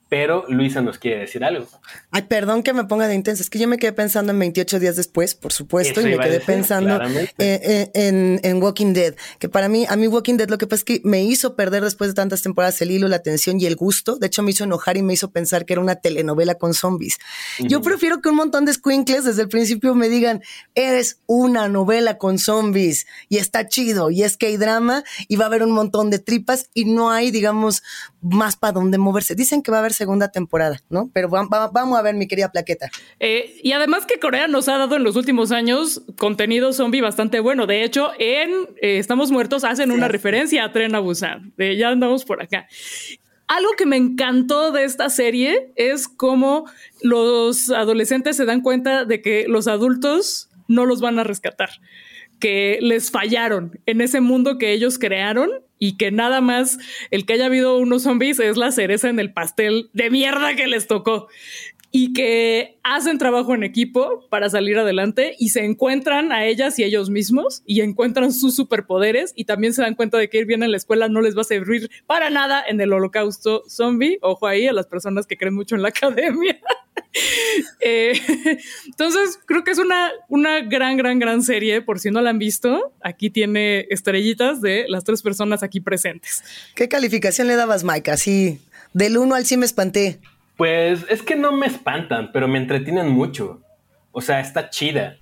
pero 0.09 0.45
Luisa 0.47 0.81
nos 0.81 0.97
quiere 0.97 1.19
decir 1.19 1.43
algo. 1.43 1.67
Ay, 2.11 2.23
perdón 2.23 2.63
que 2.63 2.73
me 2.73 2.85
ponga 2.85 3.07
de 3.07 3.15
intensa, 3.15 3.43
es 3.43 3.49
que 3.49 3.59
yo 3.59 3.67
me 3.67 3.77
quedé 3.77 3.91
pensando 3.91 4.31
en 4.31 4.39
28 4.39 4.79
días 4.79 4.95
después, 4.95 5.35
por 5.35 5.51
supuesto, 5.51 6.01
y 6.01 6.05
me 6.05 6.19
quedé 6.19 6.39
pensando 6.39 7.01
eh, 7.03 7.29
eh, 7.37 7.91
en, 7.93 8.39
en, 8.43 8.61
Walking 8.63 8.93
Dead, 8.93 9.15
que 9.39 9.49
para 9.49 9.67
mí, 9.67 9.85
a 9.87 9.95
mí 9.95 10.07
Walking 10.07 10.37
Dead 10.37 10.49
lo 10.49 10.57
que 10.57 10.67
pasa 10.67 10.79
es 10.79 10.83
que 10.85 11.01
me 11.03 11.23
hizo 11.23 11.55
perder 11.55 11.83
después 11.83 12.09
de 12.09 12.13
tantas 12.13 12.41
temporadas 12.41 12.81
el 12.81 12.91
hilo, 12.91 13.07
la 13.07 13.17
atención 13.17 13.59
y 13.59 13.65
el 13.65 13.75
gusto, 13.75 14.15
de 14.17 14.27
hecho 14.27 14.43
me 14.43 14.51
hizo 14.51 14.63
enojar 14.63 14.97
y 14.97 15.01
me 15.01 15.13
hizo 15.13 15.31
pensar 15.31 15.65
que 15.65 15.73
era 15.73 15.81
una 15.81 15.95
telenovela 15.95 16.55
con 16.55 16.73
zombies. 16.73 17.17
Yo 17.59 17.81
prefiero 17.81 18.21
que 18.21 18.29
un 18.29 18.35
montón 18.35 18.65
de 18.65 18.73
squinkles 18.73 19.25
desde 19.25 19.41
el 19.41 19.49
principio 19.49 19.93
me 19.95 20.09
digan, 20.09 20.41
eres 20.75 21.19
una 21.25 21.67
novela 21.67 22.17
con 22.17 22.39
zombies 22.39 23.07
y 23.29 23.37
está 23.37 23.67
chido 23.67 24.09
y 24.09 24.23
es 24.23 24.37
que 24.37 24.47
hay 24.47 24.57
drama 24.57 25.03
y 25.27 25.35
va 25.35 25.45
a 25.45 25.47
haber 25.47 25.63
un 25.63 25.71
montón 25.71 26.09
de 26.09 26.19
tripas 26.19 26.69
y 26.73 26.85
no 26.85 27.11
hay, 27.11 27.31
digamos, 27.31 27.83
más 28.21 28.55
para 28.55 28.73
dónde 28.73 28.97
moverse. 28.97 29.35
Dicen 29.35 29.61
que 29.61 29.71
va 29.71 29.77
a 29.77 29.79
haber 29.81 29.93
segunda 29.97 30.29
temporada, 30.29 30.81
¿no? 30.89 31.09
Pero 31.13 31.27
vamos 31.29 31.99
a 31.99 32.01
ver, 32.01 32.15
mi 32.15 32.27
querida 32.27 32.51
plaqueta. 32.51 32.89
Eh, 33.19 33.59
y 33.61 33.73
además 33.73 34.05
que 34.05 34.19
Corea 34.19 34.47
nos 34.47 34.69
ha 34.69 34.77
dado 34.77 34.95
en 34.95 35.03
los 35.03 35.15
últimos 35.15 35.51
años 35.51 36.01
contenido 36.17 36.71
zombie 36.71 37.01
bastante 37.01 37.39
bueno. 37.39 37.67
De 37.67 37.83
hecho, 37.83 38.11
en 38.19 38.51
eh, 38.81 38.99
Estamos 38.99 39.31
Muertos 39.31 39.63
hacen 39.63 39.91
una 39.91 40.07
referencia 40.07 40.63
a 40.63 40.71
Tren 40.71 40.95
a 40.95 40.99
Busan. 40.99 41.53
ya 41.57 41.89
andamos 41.89 42.23
por 42.23 42.41
acá. 42.41 42.67
Algo 43.47 43.71
que 43.77 43.85
me 43.85 43.97
encantó 43.97 44.71
de 44.71 44.83
esta 44.83 45.09
serie 45.09 45.71
es 45.75 46.07
cómo 46.07 46.69
los 47.01 47.69
adolescentes 47.69 48.35
se 48.35 48.45
dan 48.45 48.61
cuenta 48.61 49.05
de 49.05 49.21
que 49.21 49.45
los 49.47 49.67
adultos 49.67 50.49
no 50.67 50.85
los 50.85 50.99
van 50.99 51.17
a 51.17 51.23
rescatar 51.23 51.69
que 52.39 52.77
les 52.81 53.09
fallaron 53.09 53.79
en 53.85 54.01
ese 54.01 54.21
mundo 54.21 54.57
que 54.57 54.71
ellos 54.71 54.99
crearon 54.99 55.49
y 55.79 55.97
que 55.97 56.11
nada 56.11 56.41
más 56.41 56.77
el 57.11 57.25
que 57.25 57.33
haya 57.33 57.45
habido 57.45 57.77
unos 57.77 58.03
zombies 58.03 58.39
es 58.39 58.57
la 58.57 58.71
cereza 58.71 59.09
en 59.09 59.19
el 59.19 59.33
pastel 59.33 59.89
de 59.93 60.09
mierda 60.09 60.55
que 60.55 60.67
les 60.67 60.87
tocó 60.87 61.27
y 61.91 62.13
que 62.13 62.77
hacen 62.83 63.17
trabajo 63.17 63.55
en 63.55 63.63
equipo 63.63 64.27
para 64.29 64.49
salir 64.49 64.77
adelante 64.77 65.35
y 65.39 65.49
se 65.49 65.63
encuentran 65.63 66.31
a 66.31 66.45
ellas 66.45 66.77
y 66.79 66.83
ellos 66.83 67.09
mismos 67.09 67.63
y 67.65 67.81
encuentran 67.81 68.33
sus 68.33 68.55
superpoderes 68.55 69.33
y 69.35 69.45
también 69.45 69.73
se 69.73 69.81
dan 69.81 69.95
cuenta 69.95 70.17
de 70.17 70.29
que 70.29 70.39
ir 70.39 70.45
bien 70.45 70.63
en 70.63 70.71
la 70.71 70.77
escuela 70.77 71.07
no 71.07 71.21
les 71.21 71.35
va 71.35 71.41
a 71.41 71.45
servir 71.45 71.89
para 72.05 72.29
nada 72.29 72.63
en 72.67 72.81
el 72.81 72.91
holocausto 72.93 73.63
zombie. 73.67 74.19
Ojo 74.21 74.47
ahí 74.47 74.67
a 74.67 74.73
las 74.73 74.87
personas 74.87 75.27
que 75.27 75.37
creen 75.37 75.55
mucho 75.55 75.75
en 75.75 75.81
la 75.81 75.89
academia. 75.97 76.59
Eh, 77.79 78.13
entonces, 78.85 79.39
creo 79.45 79.63
que 79.63 79.71
es 79.71 79.77
una, 79.77 80.11
una 80.29 80.61
gran, 80.61 80.97
gran, 80.97 81.19
gran 81.19 81.41
serie. 81.41 81.81
Por 81.81 81.99
si 81.99 82.11
no 82.11 82.21
la 82.21 82.29
han 82.29 82.39
visto, 82.39 82.93
aquí 83.01 83.29
tiene 83.29 83.87
estrellitas 83.89 84.61
de 84.61 84.85
las 84.87 85.03
tres 85.03 85.21
personas 85.21 85.63
aquí 85.63 85.79
presentes. 85.79 86.43
¿Qué 86.75 86.87
calificación 86.87 87.47
le 87.47 87.55
dabas, 87.55 87.83
Mike? 87.83 88.11
Así, 88.11 88.59
del 88.93 89.17
1 89.17 89.35
al 89.35 89.45
sí 89.45 89.57
me 89.57 89.65
espanté. 89.65 90.19
Pues 90.57 91.05
es 91.09 91.21
que 91.21 91.35
no 91.35 91.51
me 91.51 91.67
espantan, 91.67 92.31
pero 92.33 92.47
me 92.47 92.57
entretienen 92.57 93.09
mucho. 93.09 93.61
O 94.11 94.21
sea, 94.21 94.39
está 94.39 94.69
chida. 94.69 95.17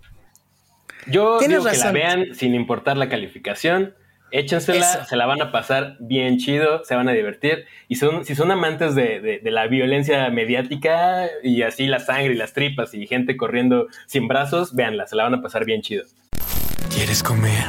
Yo 1.07 1.39
digo 1.39 1.63
que 1.63 1.77
la 1.77 1.91
vean 1.91 2.33
sin 2.33 2.55
importar 2.55 2.97
la 2.97 3.09
calificación. 3.09 3.93
Échensela, 4.31 5.05
se 5.05 5.15
la 5.15 5.25
van 5.25 5.41
a 5.41 5.51
pasar 5.51 5.97
bien 5.99 6.37
chido, 6.37 6.83
se 6.83 6.95
van 6.95 7.07
a 7.07 7.11
divertir. 7.11 7.65
Y 7.87 7.95
son, 7.95 8.25
si 8.25 8.35
son 8.35 8.51
amantes 8.51 8.95
de, 8.95 9.39
de, 9.41 9.51
la 9.51 9.67
violencia 9.67 10.29
mediática 10.29 11.27
y 11.43 11.61
así 11.61 11.85
la 11.85 11.99
sangre 11.99 12.33
y 12.33 12.37
las 12.37 12.53
tripas 12.53 12.93
y 12.93 13.05
gente 13.05 13.37
corriendo 13.37 13.87
sin 14.07 14.27
brazos, 14.27 14.73
véanla, 14.75 15.07
se 15.07 15.15
la 15.15 15.23
van 15.23 15.35
a 15.35 15.41
pasar 15.41 15.65
bien 15.65 15.81
chido. 15.81 16.05
¿Quieres 16.89 17.21
comer? 17.21 17.65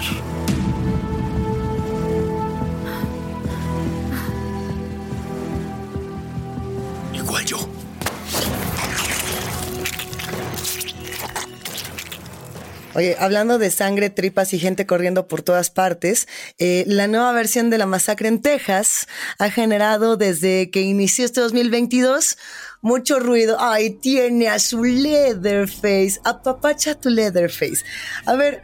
Oye, 12.97 13.15
hablando 13.19 13.59
de 13.59 13.71
sangre, 13.71 14.09
tripas 14.09 14.55
y 14.55 14.59
gente 14.59 14.87
corriendo 14.87 15.29
por 15.29 15.43
todas 15.43 15.69
partes, 15.69 16.27
eh, 16.57 16.83
la 16.87 17.07
nueva 17.09 17.31
versión 17.33 17.69
de 17.69 17.77
la 17.77 17.85
masacre 17.85 18.29
en 18.29 18.41
Texas 18.41 19.07
ha 19.39 19.51
generado 19.51 20.17
desde 20.17 20.71
que 20.71 20.81
inició 20.81 21.27
este 21.27 21.43
2022 21.43 22.39
mucho 22.81 23.21
ruido. 23.21 23.59
Ay, 23.61 23.91
tiene 23.91 24.49
a 24.49 24.59
su 24.59 24.83
Leatherface, 24.83 26.21
apapacha 26.25 26.95
tu 26.95 27.11
Leatherface. 27.11 27.85
A 28.25 28.35
ver, 28.35 28.63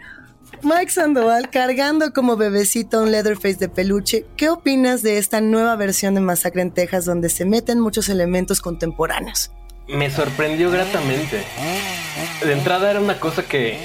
Mike 0.62 0.90
Sandoval 0.90 1.50
cargando 1.50 2.14
como 2.14 2.38
bebecito 2.38 3.02
un 3.02 3.12
Leatherface 3.12 3.56
de 3.56 3.68
peluche. 3.68 4.24
¿Qué 4.38 4.48
opinas 4.48 5.02
de 5.02 5.18
esta 5.18 5.42
nueva 5.42 5.76
versión 5.76 6.14
de 6.14 6.22
Masacre 6.22 6.62
en 6.62 6.72
Texas 6.72 7.04
donde 7.04 7.28
se 7.28 7.44
meten 7.44 7.80
muchos 7.80 8.08
elementos 8.08 8.62
contemporáneos? 8.62 9.50
Me 9.88 10.10
sorprendió 10.10 10.70
gratamente. 10.70 11.42
De 12.44 12.52
entrada 12.52 12.90
era 12.90 13.00
una 13.00 13.18
cosa 13.18 13.46
que, 13.48 13.78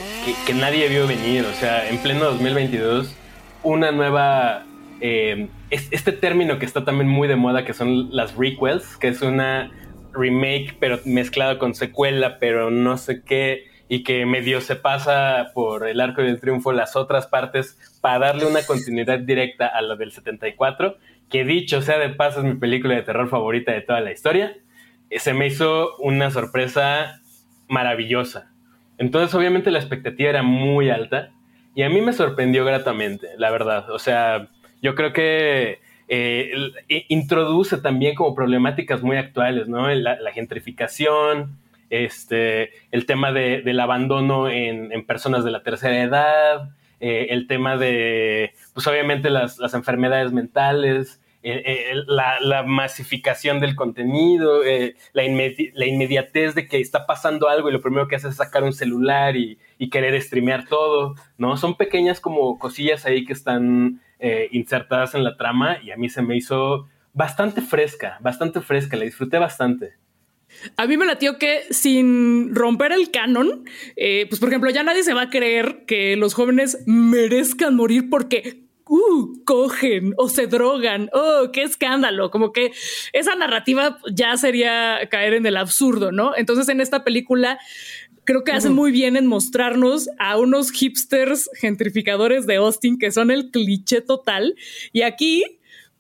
que, 0.45 0.53
nadie 0.53 0.87
vio 0.89 1.07
venir, 1.07 1.45
o 1.45 1.53
sea, 1.53 1.89
en 1.89 1.97
pleno 1.99 2.25
2022, 2.25 3.15
una 3.63 3.91
nueva... 3.91 4.63
Eh, 4.99 5.47
este 5.69 6.11
término 6.11 6.59
que 6.59 6.65
está 6.65 6.85
también 6.85 7.09
muy 7.09 7.27
de 7.27 7.35
moda, 7.35 7.65
que 7.65 7.73
son 7.73 8.15
las 8.15 8.35
requels, 8.35 8.97
que 8.97 9.09
es 9.09 9.21
una 9.21 9.71
remake, 10.13 10.75
pero 10.79 10.99
mezclado 11.05 11.59
con 11.59 11.75
secuela, 11.75 12.39
pero 12.39 12.71
no 12.71 12.97
sé 12.97 13.23
qué, 13.23 13.65
y 13.89 14.03
que 14.03 14.25
medio 14.25 14.61
se 14.61 14.75
pasa 14.75 15.51
por 15.53 15.87
el 15.87 16.01
arco 16.01 16.21
del 16.21 16.39
triunfo 16.39 16.71
las 16.71 16.95
otras 16.95 17.27
partes 17.27 17.77
para 18.01 18.27
darle 18.27 18.45
una 18.45 18.65
continuidad 18.65 19.19
directa 19.19 19.67
a 19.67 19.81
la 19.81 19.95
del 19.95 20.11
74, 20.11 20.97
que 21.29 21.43
dicho 21.43 21.81
sea 21.81 21.97
de 21.97 22.09
paso 22.09 22.39
es 22.39 22.45
mi 22.45 22.55
película 22.55 22.95
de 22.95 23.03
terror 23.03 23.29
favorita 23.29 23.71
de 23.71 23.81
toda 23.81 24.01
la 24.01 24.11
historia. 24.11 24.57
Se 25.11 25.33
me 25.33 25.47
hizo 25.47 25.95
una 25.97 26.31
sorpresa 26.31 27.21
maravillosa. 27.67 28.51
Entonces, 28.97 29.33
obviamente, 29.35 29.71
la 29.71 29.79
expectativa 29.79 30.29
era 30.29 30.43
muy 30.43 30.89
alta 30.89 31.31
y 31.75 31.83
a 31.83 31.89
mí 31.89 32.01
me 32.01 32.13
sorprendió 32.13 32.65
gratamente, 32.65 33.29
la 33.37 33.51
verdad. 33.51 33.91
O 33.91 33.99
sea, 33.99 34.47
yo 34.81 34.95
creo 34.95 35.13
que 35.13 35.79
eh, 36.07 36.51
introduce 37.07 37.77
también 37.77 38.15
como 38.15 38.33
problemáticas 38.33 39.03
muy 39.03 39.17
actuales, 39.17 39.67
¿no? 39.67 39.87
La, 39.93 40.31
gentrificación, 40.33 41.57
este, 41.89 42.71
el 42.91 43.05
tema 43.05 43.31
del 43.31 43.79
abandono 43.79 44.49
en, 44.49 45.05
personas 45.05 45.43
de 45.43 45.51
la 45.51 45.61
tercera 45.63 46.01
edad, 46.01 46.69
eh, 46.99 47.27
el 47.29 47.45
tema 47.45 47.77
de, 47.77 48.53
pues 48.73 48.87
obviamente 48.87 49.29
las, 49.29 49.59
las 49.59 49.73
enfermedades 49.75 50.31
mentales, 50.31 51.21
eh, 51.49 51.91
eh, 51.91 52.03
la, 52.07 52.63
masificación 52.63 53.61
del 53.61 53.73
contenido, 53.73 54.65
eh, 54.65 54.95
la, 55.13 55.23
inmediatez 55.23 56.55
de 56.55 56.67
que 56.67 56.81
está 56.81 57.05
pasando 57.05 57.47
algo 57.47 57.69
y 57.69 57.71
lo 57.71 57.79
primero 57.79 58.09
que 58.09 58.17
hace 58.17 58.27
es 58.27 58.35
sacar 58.35 58.63
un 58.63 58.73
celular 58.73 59.37
y, 59.37 59.57
querer 59.89 60.21
streamear 60.21 60.67
todo, 60.67 61.15
¿no? 61.37 61.55
Son 61.55 61.77
pequeñas 61.77 62.19
como 62.19 62.59
cosillas 62.59 63.05
ahí 63.05 63.23
que 63.23 63.31
están 63.31 64.01
insertadas 64.51 65.15
en 65.15 65.23
la 65.23 65.37
trama 65.37 65.77
y 65.81 65.91
a 65.91 65.95
mí 65.95 66.09
se 66.09 66.21
me 66.21 66.35
hizo 66.35 66.89
bastante 67.13 67.61
fresca, 67.61 68.17
bastante 68.19 68.59
fresca, 68.59 68.97
la 68.97 69.05
disfruté 69.05 69.37
bastante. 69.37 69.93
A 70.75 70.87
mí 70.87 70.97
me 70.97 71.05
latió 71.05 71.37
que 71.37 71.61
sin 71.69 72.53
romper 72.53 72.91
el 72.91 73.11
canon, 73.11 73.63
pues 73.95 74.39
por 74.39 74.49
ejemplo, 74.49 74.69
ya 74.71 74.83
nadie 74.83 75.03
se 75.03 75.13
va 75.13 75.23
a 75.23 75.29
creer 75.29 75.85
que 75.87 76.17
los 76.17 76.33
jóvenes 76.33 76.83
merezcan 76.85 77.75
morir 77.75 78.09
porque 78.09 78.66
uh, 78.89 79.43
cogen 79.45 80.13
o 80.17 80.29
se 80.29 80.47
drogan, 80.47 81.09
oh, 81.13 81.49
qué 81.51 81.63
escándalo, 81.63 82.31
como 82.31 82.51
que 82.51 82.71
esa 83.13 83.35
narrativa 83.35 83.99
ya 84.11 84.35
sería 84.37 85.07
caer 85.09 85.33
en 85.33 85.45
el 85.45 85.57
absurdo, 85.57 86.11
¿no? 86.11 86.35
Entonces 86.35 86.69
en 86.69 86.81
esta 86.81 87.03
película 87.03 87.59
creo 88.23 88.43
que 88.43 88.51
hacen 88.51 88.73
muy 88.73 88.91
bien 88.91 89.15
en 89.15 89.25
mostrarnos 89.25 90.09
a 90.19 90.37
unos 90.37 90.71
hipsters 90.71 91.49
gentrificadores 91.55 92.45
de 92.45 92.57
Austin 92.57 92.97
que 92.97 93.11
son 93.11 93.31
el 93.31 93.51
cliché 93.51 94.01
total 94.01 94.55
y 94.91 95.03
aquí 95.03 95.45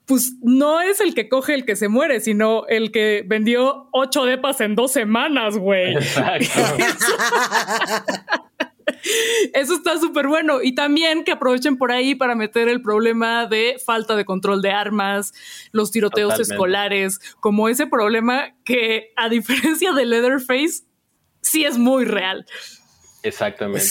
pues 0.05 0.35
no 0.41 0.81
es 0.81 1.01
el 1.01 1.13
que 1.13 1.27
coge 1.27 1.53
el 1.53 1.65
que 1.65 1.75
se 1.75 1.89
muere, 1.89 2.21
sino 2.21 2.65
el 2.67 2.91
que 2.91 3.25
vendió 3.27 3.89
ocho 3.91 4.23
depas 4.23 4.61
en 4.61 4.73
dos 4.73 4.93
semanas, 4.93 5.57
güey. 5.57 5.95
Exacto. 5.95 6.47
Eso 9.53 9.75
está 9.75 9.97
súper 9.99 10.27
bueno. 10.27 10.61
Y 10.61 10.75
también 10.75 11.23
que 11.23 11.31
aprovechen 11.31 11.77
por 11.77 11.91
ahí 11.91 12.15
para 12.15 12.35
meter 12.35 12.69
el 12.69 12.81
problema 12.81 13.45
de 13.45 13.77
falta 13.85 14.15
de 14.15 14.25
control 14.25 14.61
de 14.61 14.71
armas, 14.71 15.33
los 15.71 15.91
tiroteos 15.91 16.39
escolares, 16.39 17.19
como 17.39 17.69
ese 17.69 17.87
problema 17.87 18.55
que, 18.63 19.11
a 19.15 19.29
diferencia 19.29 19.91
de 19.93 20.05
Leatherface, 20.05 20.83
sí 21.41 21.63
es 21.63 21.77
muy 21.77 22.05
real. 22.05 22.45
Exactamente. 23.23 23.83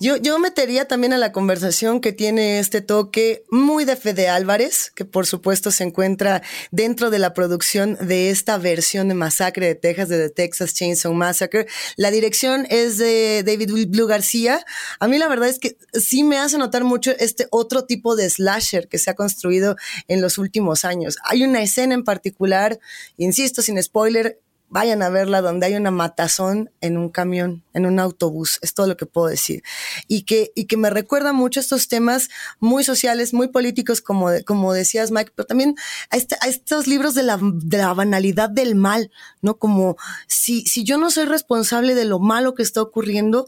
Yo, 0.00 0.16
yo 0.16 0.38
metería 0.38 0.86
también 0.86 1.12
a 1.12 1.18
la 1.18 1.32
conversación 1.32 2.00
que 2.00 2.12
tiene 2.12 2.58
este 2.58 2.80
toque 2.80 3.44
muy 3.50 3.84
de 3.84 3.96
Fede 3.96 4.28
Álvarez, 4.28 4.90
que 4.94 5.04
por 5.04 5.26
supuesto 5.26 5.70
se 5.70 5.84
encuentra 5.84 6.42
dentro 6.70 7.10
de 7.10 7.18
la 7.18 7.34
producción 7.34 7.96
de 8.00 8.30
esta 8.30 8.58
versión 8.58 9.08
de 9.08 9.14
Masacre 9.14 9.66
de 9.66 9.74
Texas, 9.76 10.08
de 10.08 10.28
The 10.28 10.34
Texas 10.34 10.74
Chainsaw 10.74 11.12
Massacre. 11.14 11.66
La 11.96 12.10
dirección 12.10 12.66
es 12.68 12.98
de 12.98 13.42
David 13.44 13.88
Blue 13.88 14.06
García. 14.06 14.64
A 14.98 15.08
mí 15.08 15.18
la 15.18 15.28
verdad 15.28 15.48
es 15.48 15.58
que 15.58 15.76
sí 15.92 16.24
me 16.24 16.38
hace 16.38 16.58
notar 16.58 16.84
mucho 16.84 17.12
este 17.18 17.46
otro 17.50 17.84
tipo 17.84 18.16
de 18.16 18.28
slasher 18.28 18.88
que 18.88 18.98
se 18.98 19.10
ha 19.10 19.14
construido 19.14 19.76
en 20.08 20.20
los 20.20 20.36
últimos 20.36 20.84
años. 20.84 21.16
Hay 21.24 21.44
una 21.44 21.62
escena 21.62 21.94
en 21.94 22.04
particular, 22.04 22.80
insisto, 23.16 23.62
sin 23.62 23.80
spoiler, 23.82 24.41
vayan 24.72 25.02
a 25.02 25.10
verla 25.10 25.42
donde 25.42 25.66
hay 25.66 25.74
una 25.74 25.90
matazón 25.90 26.70
en 26.80 26.96
un 26.96 27.10
camión, 27.10 27.62
en 27.74 27.84
un 27.84 28.00
autobús, 28.00 28.58
es 28.62 28.72
todo 28.72 28.86
lo 28.86 28.96
que 28.96 29.04
puedo 29.04 29.26
decir. 29.26 29.62
Y 30.08 30.22
que, 30.22 30.50
y 30.54 30.64
que 30.64 30.78
me 30.78 30.88
recuerda 30.88 31.34
mucho 31.34 31.60
estos 31.60 31.88
temas 31.88 32.30
muy 32.58 32.82
sociales, 32.82 33.34
muy 33.34 33.48
políticos, 33.48 34.00
como, 34.00 34.30
como 34.46 34.72
decías, 34.72 35.10
Mike, 35.10 35.32
pero 35.36 35.46
también 35.46 35.74
a, 36.10 36.16
este, 36.16 36.36
a 36.40 36.48
estos 36.48 36.86
libros 36.86 37.14
de 37.14 37.22
la, 37.22 37.38
de 37.42 37.76
la, 37.76 37.92
banalidad 37.92 38.48
del 38.48 38.74
mal, 38.74 39.10
¿no? 39.42 39.58
Como 39.58 39.96
si, 40.26 40.62
si 40.62 40.84
yo 40.84 40.96
no 40.96 41.10
soy 41.10 41.26
responsable 41.26 41.94
de 41.94 42.06
lo 42.06 42.18
malo 42.18 42.54
que 42.54 42.62
está 42.62 42.80
ocurriendo, 42.80 43.46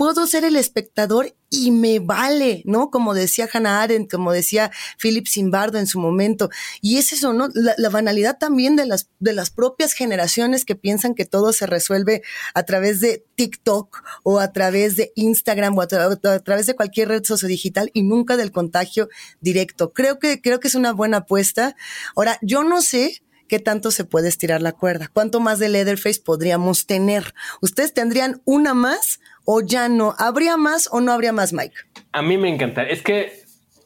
puedo 0.00 0.26
ser 0.26 0.44
el 0.46 0.56
espectador 0.56 1.36
y 1.50 1.72
me 1.72 1.98
vale, 1.98 2.62
¿no? 2.64 2.90
Como 2.90 3.12
decía 3.12 3.46
Hannah 3.52 3.82
Arendt, 3.82 4.10
como 4.10 4.32
decía 4.32 4.70
Philip 4.98 5.28
Zimbardo 5.28 5.76
en 5.76 5.86
su 5.86 6.00
momento. 6.00 6.48
Y 6.80 6.96
es 6.96 7.12
eso, 7.12 7.34
¿no? 7.34 7.50
La, 7.52 7.90
banalidad 7.90 8.38
también 8.38 8.76
de 8.76 8.86
las, 8.86 9.10
de 9.18 9.34
las 9.34 9.50
propias 9.50 9.92
generaciones 9.92 10.64
que 10.64 10.74
piensan 10.74 11.14
que 11.14 11.26
todo 11.26 11.52
se 11.52 11.66
resuelve 11.66 12.22
a 12.54 12.62
través 12.62 13.00
de 13.00 13.26
TikTok 13.34 14.02
o 14.22 14.40
a 14.40 14.52
través 14.52 14.96
de 14.96 15.12
Instagram 15.16 15.76
o 15.76 15.82
a, 15.82 15.86
través 15.86 16.64
de 16.66 16.74
cualquier 16.74 17.08
red 17.08 17.22
sociodigital 17.22 17.90
y 17.92 18.02
nunca 18.02 18.38
del 18.38 18.52
contagio 18.52 19.10
directo. 19.42 19.92
Creo 19.92 20.18
que, 20.18 20.40
creo 20.40 20.60
que 20.60 20.68
es 20.68 20.74
una 20.74 20.94
buena 20.94 21.18
apuesta. 21.18 21.76
Ahora, 22.16 22.38
yo 22.40 22.64
no 22.64 22.80
sé 22.80 23.22
qué 23.48 23.58
tanto 23.58 23.90
se 23.90 24.04
puede 24.04 24.28
estirar 24.28 24.62
la 24.62 24.72
cuerda. 24.72 25.10
¿Cuánto 25.12 25.40
más 25.40 25.58
de 25.58 25.68
Leatherface 25.68 26.22
podríamos 26.24 26.86
tener? 26.86 27.34
¿Ustedes 27.60 27.92
tendrían 27.92 28.40
una 28.46 28.72
más 28.72 29.20
o 29.44 29.60
ya 29.62 29.88
no? 29.88 30.14
¿Habría 30.18 30.56
más 30.56 30.88
o 30.92 31.00
no 31.00 31.12
habría 31.12 31.32
más, 31.32 31.52
Mike? 31.52 31.74
A 32.12 32.22
mí 32.22 32.36
me 32.38 32.48
encanta. 32.48 32.82
Es 32.82 33.02
que 33.02 33.32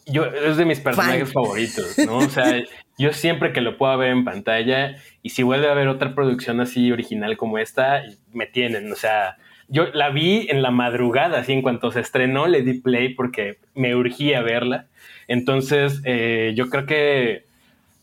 yo 0.07 0.27
es 0.27 0.57
de 0.57 0.65
mis 0.65 0.81
personajes 0.81 1.33
favoritos, 1.33 1.99
¿no? 1.99 2.19
O 2.19 2.29
sea, 2.29 2.63
yo 2.99 3.13
siempre 3.13 3.53
que 3.53 3.61
lo 3.61 3.77
puedo 3.79 3.97
ver 3.99 4.11
en 4.11 4.25
pantalla 4.25 4.97
y 5.23 5.31
si 5.31 5.43
vuelve 5.43 5.69
a 5.69 5.73
haber 5.73 5.89
otra 5.89 6.15
producción 6.15 6.61
así 6.61 6.93
original 6.93 7.37
como 7.37 7.59
esta, 7.59 8.03
me 8.33 8.47
tienen. 8.47 8.93
O 8.93 8.97
sea, 8.97 9.37
yo 9.69 9.87
la 9.93 10.11
vi 10.11 10.47
en 10.51 10.63
la 10.63 10.71
madrugada, 10.71 11.41
así 11.41 11.53
en 11.53 11.63
cuanto 11.63 11.91
se 11.91 12.01
estrenó, 12.01 12.47
le 12.47 12.63
di 12.63 12.75
play 12.75 13.15
porque 13.15 13.59
me 13.75 13.95
urgía 13.97 14.43
verla. 14.43 14.87
Entonces, 15.27 16.01
eh, 16.05 16.53
yo 16.55 16.69
creo 16.69 16.87
que, 16.87 17.47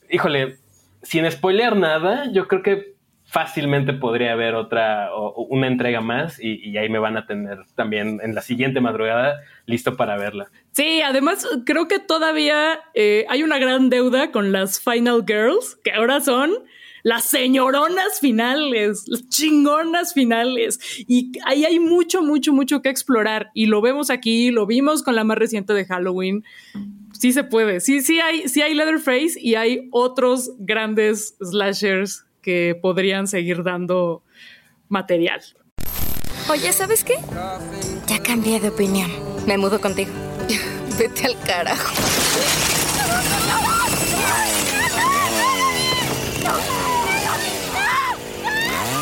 híjole, 0.10 0.58
sin 1.03 1.29
spoilear 1.29 1.75
nada, 1.75 2.31
yo 2.31 2.48
creo 2.48 2.63
que 2.63 2.93
fácilmente 3.31 3.93
podría 3.93 4.33
haber 4.33 4.55
otra 4.55 5.15
o 5.15 5.45
una 5.45 5.67
entrega 5.67 6.01
más 6.01 6.38
y, 6.38 6.77
ahí 6.77 6.89
me 6.89 7.00
van 7.00 7.15
a 7.15 7.25
tener 7.25 7.59
también 7.75 8.19
en 8.21 8.35
la 8.35 8.41
siguiente 8.41 8.81
madrugada 8.81 9.39
listo 9.65 9.95
para 9.95 10.17
verla. 10.17 10.51
Sí, 10.73 11.01
además 11.01 11.47
creo 11.65 11.88
que 11.88 12.00
todavía 12.00 12.81
eh, 12.93 13.25
hay 13.29 13.43
una 13.43 13.57
gran 13.57 13.89
deuda 13.89 14.31
con 14.31 14.51
las 14.51 14.81
Final 14.81 15.23
Girls, 15.25 15.77
que 15.81 15.93
ahora 15.93 16.19
son 16.19 16.51
las 17.03 17.24
señoronas 17.24 18.20
finales, 18.20 19.05
las 19.07 19.29
chingonas 19.29 20.13
finales. 20.13 20.79
Y 21.07 21.31
ahí 21.46 21.63
hay 21.63 21.79
mucho, 21.79 22.22
mucho, 22.22 22.51
mucho 22.51 22.81
que 22.81 22.89
explorar. 22.89 23.50
Y 23.53 23.67
lo 23.67 23.81
vemos 23.81 24.09
aquí, 24.09 24.51
lo 24.51 24.65
vimos 24.65 25.03
con 25.03 25.15
la 25.15 25.24
más 25.24 25.37
reciente 25.37 25.74
de 25.74 25.85
Halloween 25.85 26.44
sí 27.13 27.33
se 27.33 27.44
puede. 27.44 27.79
Sí, 27.81 28.01
sí 28.01 28.20
hay, 28.20 28.50
sí 28.50 28.61
hay 28.61 28.74
Leatherface 28.74 29.39
y 29.39 29.53
hay 29.53 29.87
otros 29.91 30.51
grandes 30.57 31.35
slashers 31.39 32.25
que 32.42 32.77
podrían 32.82 33.27
seguir 33.27 33.64
dando 33.64 34.24
material. 34.90 35.42
Oye, 36.50 36.74
¿sabes 36.74 37.04
qué? 37.04 37.16
Ya 38.08 38.20
cambié 38.22 38.60
de 38.60 38.70
opinión. 38.70 39.12
Me 39.46 39.58
mudo 39.58 39.80
contigo. 39.80 40.12
Vete 41.00 41.27
al 41.27 41.40
carajo. 41.40 41.94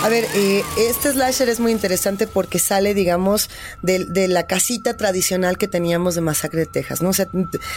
A 0.02 0.08
ver, 0.08 0.26
eh, 0.34 0.64
este 0.78 1.12
slasher 1.12 1.50
es 1.50 1.60
muy 1.60 1.74
interesante 1.74 2.26
porque 2.26 2.58
sale, 2.58 2.94
digamos, 2.94 3.50
de, 3.82 4.28
la 4.30 4.48
casita 4.48 4.96
tradicional 4.96 5.58
que 5.58 5.68
teníamos 5.68 6.16
de 6.16 6.22
Masacre 6.22 6.62
de 6.62 6.66
Texas, 6.68 7.02
¿no? 7.02 7.10
O 7.10 7.14
sea, 7.14 7.28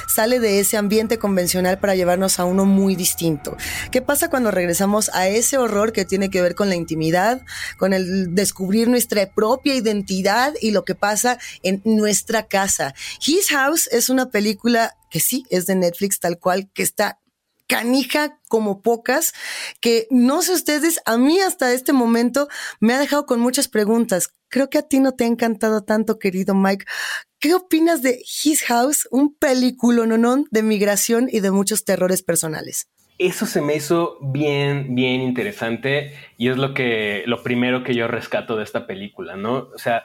sale 0.07 0.39
de 0.39 0.61
ese 0.61 0.77
ambiente 0.77 1.19
convencional 1.19 1.81
para 1.81 1.97
llevarnos 1.97 2.39
a 2.39 2.45
uno 2.45 2.65
muy 2.65 2.95
distinto. 2.95 3.57
¿Qué 3.91 4.03
pasa 4.03 4.31
cuando 4.31 4.53
regresamos 4.53 5.11
a 5.15 5.27
ese 5.27 5.59
horror 5.59 5.93
que 5.93 6.05
tiene 6.05 6.31
que 6.31 6.43
ver 6.43 6.55
con 6.55 6.69
la 6.69 6.77
intimidad, 6.77 7.43
con 7.77 7.93
el 7.93 8.33
descubrir 8.37 8.89
nuestra 8.89 9.27
propia 9.27 9.75
identidad 9.75 10.55
y 10.61 10.71
lo 10.71 10.85
que 10.85 10.95
pasa 10.95 11.39
en 11.65 11.83
nuestra 11.85 12.47
casa? 12.47 12.95
His 13.27 13.49
House 13.49 13.89
es 13.91 14.11
una 14.11 14.31
película 14.31 14.97
que 15.11 15.19
sí 15.19 15.45
es 15.51 15.67
de 15.67 15.75
Netflix 15.75 16.21
tal 16.21 16.39
cual, 16.39 16.71
que 16.73 16.85
está 16.85 17.19
canija 17.73 18.39
como 18.49 18.83
pocas, 18.83 19.33
que 19.81 20.07
no 20.11 20.43
sé 20.43 20.53
ustedes, 20.53 21.01
a 21.07 21.17
mí 21.17 21.41
hasta 21.41 21.73
este 21.73 21.95
momento 21.95 22.49
me 22.81 22.93
ha 22.93 22.99
dejado 22.99 23.25
con 23.25 23.41
muchas 23.41 23.67
preguntas. 23.67 24.35
Creo 24.51 24.69
que 24.69 24.77
a 24.77 24.83
ti 24.83 25.01
no 25.01 25.13
te 25.13 25.25
ha 25.25 25.27
encantado 25.27 25.83
tanto, 25.83 26.19
querido 26.19 26.55
Mike. 26.55 26.85
¿Qué 27.39 27.55
opinas 27.55 28.03
de 28.03 28.23
His 28.45 28.63
House, 28.65 29.09
un 29.11 29.35
película 29.35 30.05
no 30.05 30.45
de 30.51 30.63
migración 30.63 31.31
y 31.33 31.41
de 31.41 31.51
muchos 31.51 31.87
terrores 31.87 32.23
personales? 32.23 32.91
Eso 33.17 33.47
se 33.47 33.63
me 33.63 33.77
hizo 33.77 34.19
bien, 34.21 34.95
bien 34.95 35.23
interesante 35.23 36.13
y 36.37 36.49
es 36.49 36.59
lo 36.59 36.75
que, 36.75 37.23
lo 37.25 37.43
primero 37.43 37.85
que 37.85 37.95
yo 37.95 38.07
rescato 38.07 38.57
de 38.57 38.65
esta 38.65 38.87
película, 38.87 39.37
¿no? 39.37 39.71
O 39.75 39.79
sea, 39.79 40.05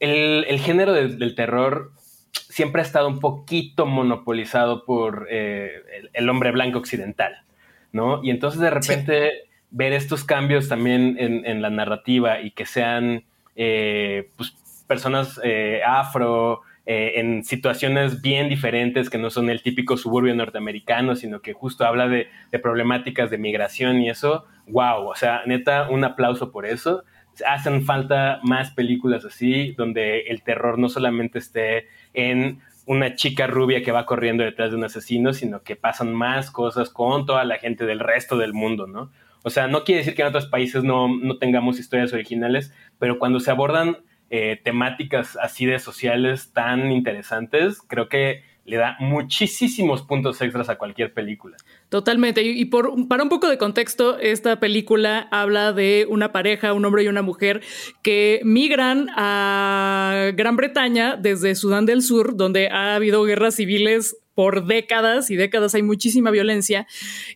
el, 0.00 0.58
género 0.60 0.94
del 0.94 1.34
terror 1.34 1.92
siempre 2.32 2.82
ha 2.82 2.84
estado 2.84 3.08
un 3.08 3.20
poquito 3.20 3.86
monopolizado 3.86 4.84
por 4.84 5.26
eh, 5.30 5.82
el, 6.12 6.28
hombre 6.28 6.50
blanco 6.50 6.78
occidental, 6.78 7.44
¿no? 7.92 8.22
Y 8.22 8.30
entonces 8.30 8.60
de 8.60 8.70
repente 8.70 9.30
ver 9.70 9.92
estos 9.94 10.24
cambios 10.24 10.68
también 10.68 11.16
en, 11.18 11.62
la 11.62 11.70
narrativa 11.70 12.40
y 12.40 12.50
que 12.50 12.66
sean 12.66 13.24
eh, 13.56 14.30
pues, 14.36 14.52
personas 14.86 15.40
eh, 15.42 15.80
afro, 15.86 16.60
en 16.84 17.44
situaciones 17.44 18.22
bien 18.22 18.48
diferentes 18.48 19.08
que 19.08 19.16
no 19.16 19.30
son 19.30 19.48
el 19.48 19.62
típico 19.62 19.96
suburbio 19.96 20.34
norteamericano, 20.34 21.14
sino 21.14 21.40
que 21.40 21.52
justo 21.52 21.86
habla 21.86 22.08
de, 22.08 22.28
de, 22.50 22.58
problemáticas 22.58 23.30
de 23.30 23.38
migración 23.38 24.00
y 24.00 24.10
eso, 24.10 24.46
wow, 24.66 25.06
o 25.06 25.14
sea, 25.14 25.42
neta, 25.46 25.88
un 25.88 26.02
aplauso 26.02 26.50
por 26.50 26.66
eso. 26.66 27.04
Hacen 27.46 27.84
falta 27.84 28.40
más 28.42 28.72
películas 28.72 29.24
así, 29.24 29.72
donde 29.78 30.22
el 30.22 30.42
terror 30.42 30.76
no 30.76 30.88
solamente 30.88 31.38
esté 31.38 31.86
en 32.14 32.60
una 32.86 33.14
chica 33.14 33.46
rubia 33.46 33.82
que 33.82 33.92
va 33.92 34.06
corriendo 34.06 34.44
detrás 34.44 34.70
de 34.70 34.76
un 34.76 34.84
asesino, 34.84 35.32
sino 35.32 35.62
que 35.62 35.76
pasan 35.76 36.12
más 36.12 36.50
cosas 36.50 36.90
con 36.90 37.26
toda 37.26 37.44
la 37.44 37.58
gente 37.58 37.86
del 37.86 38.00
resto 38.00 38.36
del 38.36 38.52
mundo, 38.52 38.86
¿no? 38.86 39.10
O 39.44 39.50
sea, 39.50 39.66
no 39.66 39.84
quiere 39.84 40.00
decir 40.00 40.14
que 40.14 40.22
en 40.22 40.28
otros 40.28 40.46
países 40.46 40.84
no, 40.84 41.08
tengamos 41.40 41.78
historias 41.78 42.12
originales, 42.12 42.72
pero 42.98 43.18
cuando 43.18 43.40
se 43.40 43.50
abordan 43.50 43.98
eh, 44.30 44.60
temáticas 44.62 45.36
así 45.36 45.66
de 45.66 45.78
sociales 45.78 46.52
tan 46.52 46.92
interesantes, 46.92 47.82
creo 47.82 48.08
que 48.08 48.44
le 48.64 48.76
da 48.76 48.96
muchísimos 49.00 50.02
puntos 50.02 50.40
extras 50.40 50.68
a 50.68 50.76
cualquier 50.76 51.12
película. 51.12 51.56
Totalmente. 51.88 52.42
Y 52.42 52.64
para 52.66 52.88
un 52.90 53.28
poco 53.28 53.48
de 53.48 53.58
contexto, 53.58 54.18
esta 54.18 54.60
película 54.60 55.28
habla 55.30 55.72
de 55.72 56.06
una 56.08 56.32
pareja, 56.32 56.72
un 56.72 56.84
hombre 56.84 57.02
y 57.02 57.08
una 57.08 57.22
mujer, 57.22 57.62
que 58.02 58.40
migran 58.44 59.08
a 59.16 60.30
Gran 60.34 60.56
Bretaña 60.56 61.16
desde 61.16 61.54
Sudán 61.54 61.86
del 61.86 62.02
Sur, 62.02 62.36
donde 62.36 62.68
ha 62.68 62.94
habido 62.94 63.24
guerras 63.24 63.56
civiles 63.56 64.16
por 64.34 64.66
décadas 64.66 65.30
y 65.30 65.36
décadas 65.36 65.74
hay 65.74 65.82
muchísima 65.82 66.30
violencia 66.30 66.86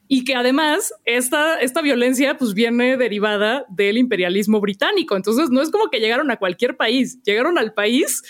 y 0.08 0.24
que 0.24 0.34
además 0.34 0.94
esta, 1.04 1.58
esta 1.60 1.82
violencia 1.82 2.38
pues 2.38 2.54
viene 2.54 2.96
derivada 2.96 3.66
del 3.68 3.98
imperialismo 3.98 4.60
británico. 4.60 5.16
Entonces 5.16 5.50
no 5.50 5.60
es 5.60 5.70
como 5.70 5.90
que 5.90 6.00
llegaron 6.00 6.30
a 6.30 6.38
cualquier 6.38 6.76
país, 6.76 7.22
llegaron 7.22 7.58
al 7.58 7.74
país 7.74 8.22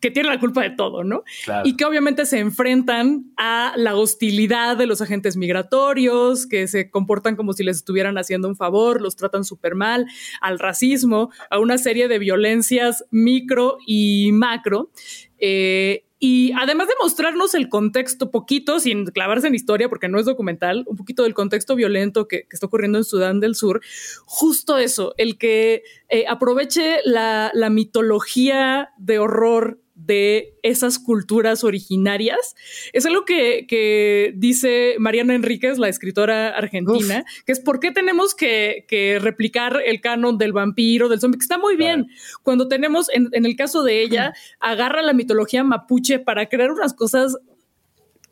que 0.00 0.10
tiene 0.10 0.28
la 0.28 0.40
culpa 0.40 0.62
de 0.62 0.70
todo, 0.70 1.04
¿no? 1.04 1.22
Y 1.64 1.76
que 1.76 1.84
obviamente 1.84 2.26
se 2.26 2.38
enfrentan 2.38 3.32
a 3.36 3.72
la 3.76 3.96
hostilidad 3.96 4.76
de 4.76 4.86
los 4.86 5.00
agentes 5.00 5.36
migratorios, 5.36 6.46
que 6.46 6.68
se 6.68 6.90
comportan 6.90 7.36
como 7.36 7.52
si 7.52 7.64
les 7.64 7.78
estuvieran 7.78 8.18
haciendo 8.18 8.48
un 8.48 8.56
favor, 8.56 9.00
los 9.00 9.16
tratan 9.16 9.44
súper 9.44 9.74
mal, 9.74 10.06
al 10.40 10.58
racismo, 10.58 11.30
a 11.50 11.58
una 11.58 11.78
serie 11.78 12.08
de 12.08 12.18
violencias 12.18 13.04
micro 13.10 13.78
y 13.86 14.30
macro. 14.32 14.90
Eh, 15.38 16.06
y 16.18 16.52
además 16.52 16.88
de 16.88 16.94
mostrarnos 17.02 17.54
el 17.54 17.68
contexto 17.68 18.30
poquito, 18.30 18.80
sin 18.80 19.04
clavarse 19.06 19.48
en 19.48 19.54
historia, 19.54 19.88
porque 19.88 20.08
no 20.08 20.18
es 20.18 20.24
documental, 20.24 20.84
un 20.86 20.96
poquito 20.96 21.24
del 21.24 21.34
contexto 21.34 21.76
violento 21.76 22.26
que, 22.26 22.46
está 22.50 22.66
ocurriendo 22.66 22.98
en 22.98 23.04
Sudán 23.04 23.38
del 23.38 23.54
Sur, 23.54 23.82
justo 24.24 24.78
eso, 24.78 25.12
el 25.18 25.36
que 25.36 25.82
eh, 26.08 26.24
aproveche 26.26 27.00
la, 27.04 27.50
la 27.52 27.68
mitología 27.68 28.90
de 28.96 29.18
horror 29.18 29.78
de 29.96 30.54
esas 30.62 30.98
culturas 30.98 31.64
originarias. 31.64 32.54
Es 32.92 33.06
algo 33.06 33.24
que, 33.24 34.32
dice 34.36 34.94
Mariana 34.98 35.34
Enríquez, 35.34 35.78
la 35.78 35.88
escritora 35.88 36.50
argentina, 36.50 37.24
que 37.46 37.52
es 37.52 37.60
por 37.60 37.80
qué 37.80 37.90
tenemos 37.90 38.34
que, 38.34 38.84
replicar 39.20 39.82
el 39.84 40.00
canon 40.00 40.38
del 40.38 40.52
vampiro, 40.52 41.08
del 41.08 41.20
zombie, 41.20 41.38
que 41.38 41.44
está 41.44 41.58
muy 41.58 41.76
bien. 41.76 42.06
Cuando 42.42 42.68
tenemos, 42.68 43.08
en, 43.10 43.30
el 43.32 43.56
caso 43.56 43.82
de 43.82 44.02
ella, 44.02 44.34
agarra 44.60 45.02
la 45.02 45.14
mitología 45.14 45.64
mapuche 45.64 46.18
para 46.18 46.46
crear 46.46 46.70
unas 46.70 46.92
cosas 46.92 47.36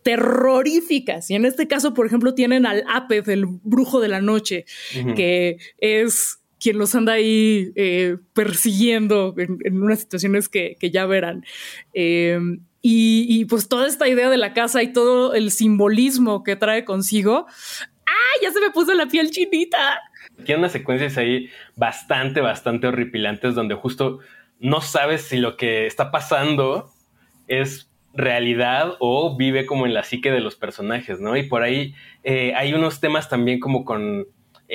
terroríficas. 0.03 1.31
Y 1.31 1.35
en 1.35 1.47
este 1.47 1.67
caso, 1.67 1.95
por 1.95 2.07
ejemplo, 2.07 2.35
tienen 2.35 2.67
al 2.67 2.85
Apeth, 2.89 3.27
el 3.29 3.47
brujo 3.47 4.01
de 4.01 4.09
la 4.09 4.21
noche, 4.21 4.67
que 5.17 5.57
es 5.79 6.41
quien 6.65 6.79
los 6.79 6.95
anda 6.95 7.13
ahí 7.13 7.73
eh, 7.77 8.17
persiguiendo 8.33 9.35
en, 9.37 9.83
unas 9.83 10.01
situaciones 10.01 10.49
que, 10.49 10.79
ya 10.81 11.05
verán. 11.05 11.45
Eh, 11.93 12.41
y, 12.81 13.45
pues 13.45 13.69
toda 13.69 13.87
esta 13.87 14.09
idea 14.09 14.31
de 14.31 14.39
la 14.39 14.55
casa 14.55 14.83
y 14.83 14.91
todo 14.91 15.35
el 15.35 15.51
simbolismo 15.51 16.43
que 16.43 16.57
trae 16.57 16.87
consigo. 16.87 17.47
¡Ah! 18.07 18.41
Ya 18.43 18.51
se 18.51 18.61
me 18.61 18.71
puso 18.71 18.95
la 18.95 19.07
piel 19.07 19.31
chinita. 19.31 20.01
Tiene 20.47 20.61
unas 20.61 20.73
secuencias 20.73 21.19
ahí 21.19 21.51
bastante, 21.77 22.41
bastante 22.41 22.87
horripilantes 22.87 23.55
donde 23.55 23.75
justo 23.75 24.21
no 24.59 24.81
sabes 24.81 25.21
si 25.21 25.37
lo 25.37 25.59
que 25.59 25.87
está 25.87 26.11
pasando 26.11 26.91
es 27.47 27.91
realidad 28.15 28.95
o 29.01 29.37
vive 29.37 29.67
como 29.67 29.85
en 29.85 29.93
la 29.93 30.03
psique 30.03 30.31
de 30.31 30.41
los 30.41 30.57
personajes, 30.57 31.21
¿no? 31.21 31.37
Y 31.37 31.43
por 31.43 31.63
ahí 31.63 31.95
eh, 32.23 32.55
hay 32.57 32.73
unos 32.73 33.01
temas 33.01 33.29
también 33.29 33.61
como 33.61 33.85
con 33.85 34.27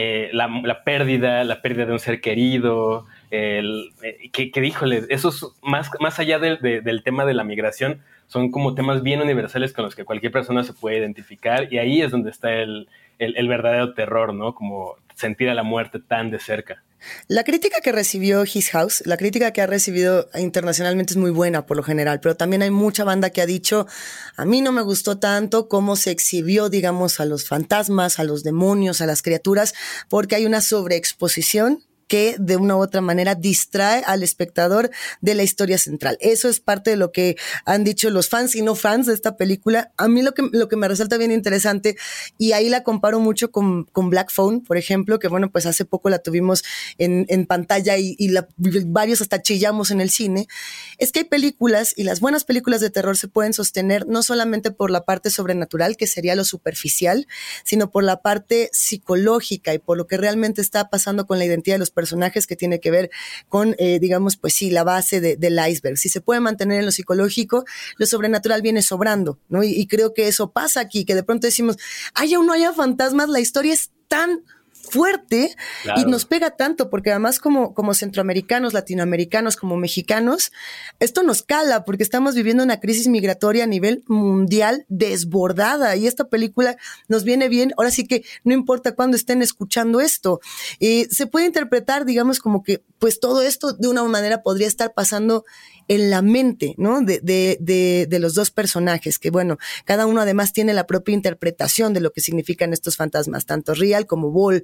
eh, 0.01 0.29
la, 0.31 0.83
pérdida, 0.85 1.43
la 1.43 1.61
pérdida 1.61 1.85
de 1.85 1.91
un 1.91 1.99
ser 1.99 2.21
querido, 2.21 3.05
el, 3.31 3.91
eh, 4.01 4.29
que, 4.31 4.49
que, 4.49 4.65
híjole, 4.65 5.03
eso 5.09 5.29
más, 5.61 5.91
más 5.99 6.19
allá 6.19 6.39
del 6.39 7.03
tema 7.03 7.25
de 7.25 7.33
la 7.33 7.43
migración, 7.43 7.99
son 8.27 8.49
como 8.49 8.75
temas 8.75 9.03
bien 9.03 9.21
universales 9.21 9.73
con 9.73 9.83
los 9.83 9.97
que 9.97 10.05
cualquier 10.05 10.31
persona 10.31 10.63
se 10.63 10.71
puede 10.71 10.99
identificar 10.99 11.67
y 11.69 11.79
ahí 11.79 12.01
es 12.01 12.11
donde 12.11 12.29
está 12.29 12.53
el, 12.53 12.87
el 13.17 13.47
verdadero 13.49 13.93
terror, 13.93 14.33
¿no? 14.33 14.55
Como 14.55 14.95
sentir 15.19 15.49
a 15.49 15.53
la 15.53 15.63
muerte 15.63 15.99
tan 15.99 16.31
de 16.31 16.39
cerca. 16.39 16.83
La 17.27 17.43
crítica 17.43 17.79
que 17.81 17.91
recibió 17.91 18.43
His 18.43 18.69
House, 18.71 19.03
la 19.05 19.15
crítica 19.17 19.51
que 19.51 19.61
ha 19.61 19.67
recibido 19.67 20.29
internacionalmente 20.35 21.13
es 21.13 21.17
muy 21.17 21.31
buena 21.31 21.65
por 21.65 21.77
lo 21.77 21.83
general, 21.83 22.19
pero 22.19 22.35
también 22.35 22.61
hay 22.61 22.71
mucha 22.71 23.03
banda 23.03 23.29
que 23.29 23.41
ha 23.41 23.45
dicho, 23.45 23.87
a 24.35 24.45
mí 24.45 24.61
no 24.61 24.71
me 24.71 24.81
gustó 24.81 25.17
tanto 25.17 25.69
cómo 25.69 25.95
se 25.95 26.11
exhibió, 26.11 26.69
digamos, 26.69 27.19
a 27.19 27.25
los 27.25 27.47
fantasmas, 27.47 28.19
a 28.19 28.25
los 28.25 28.43
demonios, 28.43 29.01
a 29.01 29.05
las 29.05 29.21
criaturas, 29.21 29.73
porque 30.09 30.35
hay 30.35 30.45
una 30.45 30.61
sobreexposición 30.61 31.83
que 32.09 32.35
de 32.39 32.57
una 32.57 32.75
u 32.75 32.81
otra 32.81 32.99
manera 33.01 33.35
distrae 33.35 34.03
al 34.05 34.23
espectador 34.23 34.89
de 35.21 35.35
la 35.35 35.43
historia 35.43 35.77
central. 35.77 36.17
Eso 36.19 36.49
es 36.49 36.59
parte 36.59 36.89
de 36.89 36.97
lo 36.97 37.11
que 37.11 37.37
han 37.65 37.83
dicho 37.83 38.09
los 38.09 38.27
fans 38.27 38.55
y 38.55 38.63
no 38.63 38.75
fans 38.75 39.05
de 39.05 39.13
esta 39.13 39.37
película. 39.37 39.93
A 39.95 40.07
mí 40.07 40.23
lo 40.23 40.33
que, 40.33 40.49
lo 40.51 40.67
que 40.67 40.75
me 40.75 40.87
resalta 40.87 41.17
bien 41.17 41.31
interesante, 41.31 41.95
y 42.37 42.51
ahí 42.53 42.67
la 42.67 42.83
comparo 42.83 43.19
mucho 43.19 43.51
con, 43.51 43.85
con 43.85 44.09
Black 44.09 44.31
Phone, 44.31 44.61
por 44.61 44.77
ejemplo, 44.77 45.19
que 45.19 45.27
bueno, 45.27 45.51
pues 45.51 45.67
hace 45.67 45.85
poco 45.85 46.09
la 46.09 46.17
tuvimos 46.17 46.63
en, 46.97 47.27
en 47.29 47.45
pantalla 47.45 47.97
y, 47.97 48.17
varios 48.57 49.21
hasta 49.21 49.41
chillamos 49.41 49.91
en 49.91 50.01
el 50.01 50.09
cine, 50.09 50.47
es 50.97 51.11
que 51.11 51.19
hay 51.19 51.25
películas 51.25 51.93
y 51.95 52.03
las 52.03 52.19
buenas 52.19 52.43
películas 52.43 52.81
de 52.81 52.89
terror 52.89 53.17
se 53.17 53.27
pueden 53.27 53.53
sostener 53.53 54.07
no 54.07 54.23
solamente 54.23 54.71
por 54.71 54.89
la 54.89 55.05
parte 55.05 55.29
sobrenatural, 55.29 55.95
que 55.95 56.07
sería 56.07 56.35
lo 56.35 56.43
superficial, 56.43 57.27
sino 57.63 57.91
por 57.91 58.03
la 58.03 58.23
parte 58.23 58.69
psicológica 58.73 59.75
y 59.75 59.79
por 59.79 59.95
lo 59.95 60.07
que 60.07 60.17
realmente 60.17 60.61
está 60.61 60.89
pasando 60.89 61.27
con 61.27 61.37
la 61.37 61.45
identidad 61.45 61.75
de 61.75 61.79
los 61.79 61.91
personajes 61.91 61.98
que 62.47 62.55
tiene 62.55 62.79
que 62.79 62.91
ver 62.91 63.09
con, 63.47 63.75
eh, 63.79 63.99
digamos, 63.99 64.37
pues 64.37 64.53
sí, 64.53 64.69
la 64.71 64.83
base 64.83 65.19
del 65.19 65.59
iceberg. 65.69 65.97
Si 65.97 66.09
se 66.09 66.21
puede 66.21 66.39
mantener 66.39 66.79
en 66.79 66.85
lo 66.85 66.91
psicológico, 66.91 67.65
lo 67.97 68.05
sobrenatural 68.05 68.61
viene 68.61 68.81
sobrando, 68.81 69.39
¿no? 69.49 69.63
Y, 69.63 69.71
y 69.71 69.87
creo 69.87 70.13
que 70.13 70.27
eso 70.27 70.51
pasa 70.51 70.79
aquí, 70.79 71.05
que 71.05 71.15
de 71.15 71.23
pronto 71.23 71.47
decimos, 71.47 71.77
haya 72.13 72.39
o 72.39 72.43
no 72.43 72.53
haya 72.53 72.73
fantasmas, 72.73 73.29
la 73.29 73.39
historia 73.39 73.73
es 73.73 73.91
tan 74.07 74.43
fuerte 74.89 75.55
y 75.95 76.05
nos 76.05 76.25
pega 76.25 76.51
tanto, 76.51 76.89
porque 76.89 77.11
además 77.11 77.39
como, 77.39 77.73
como 77.73 77.93
centroamericanos, 77.93 78.73
latinoamericanos, 78.73 79.55
como 79.55 79.77
mexicanos, 79.77 80.51
esto 80.99 81.23
nos 81.23 81.43
cala 81.43 81.85
porque 81.85 82.03
estamos 82.03 82.35
viviendo 82.35 82.63
una 82.63 82.79
crisis 82.79 83.07
migratoria 83.07 83.63
a 83.63 83.67
nivel 83.67 84.03
mundial 84.07 84.85
desbordada 84.89 85.95
y 85.95 86.07
esta 86.07 86.25
película 86.25 86.77
nos 87.07 87.23
viene 87.23 87.49
bien, 87.49 87.73
ahora 87.77 87.91
sí 87.91 88.07
que 88.07 88.23
no 88.43 88.53
importa 88.53 88.95
cuándo 88.95 89.15
estén 89.15 89.41
escuchando 89.41 90.01
esto, 90.01 90.39
eh, 90.79 91.07
se 91.09 91.27
puede 91.27 91.45
interpretar, 91.45 92.05
digamos, 92.05 92.39
como 92.39 92.63
que 92.63 92.83
pues 92.99 93.19
todo 93.19 93.41
esto 93.41 93.73
de 93.73 93.87
una 93.87 94.03
manera 94.03 94.43
podría 94.43 94.67
estar 94.67 94.93
pasando 94.93 95.45
en 95.89 96.09
la 96.11 96.21
mente, 96.21 96.75
¿no? 96.77 97.01
De, 97.01 97.19
de, 97.21 97.57
de, 97.59 98.05
de, 98.07 98.19
los 98.19 98.35
dos 98.35 98.51
personajes, 98.51 99.19
que 99.19 99.31
bueno, 99.31 99.57
cada 99.85 100.05
uno 100.05 100.21
además 100.21 100.53
tiene 100.53 100.73
la 100.73 100.85
propia 100.87 101.15
interpretación 101.15 101.93
de 101.93 101.99
lo 101.99 102.11
que 102.11 102.21
significan 102.21 102.71
estos 102.71 102.95
fantasmas, 102.95 103.45
tanto 103.45 103.73
Real 103.73 104.05
como 104.05 104.31
Ball. 104.31 104.63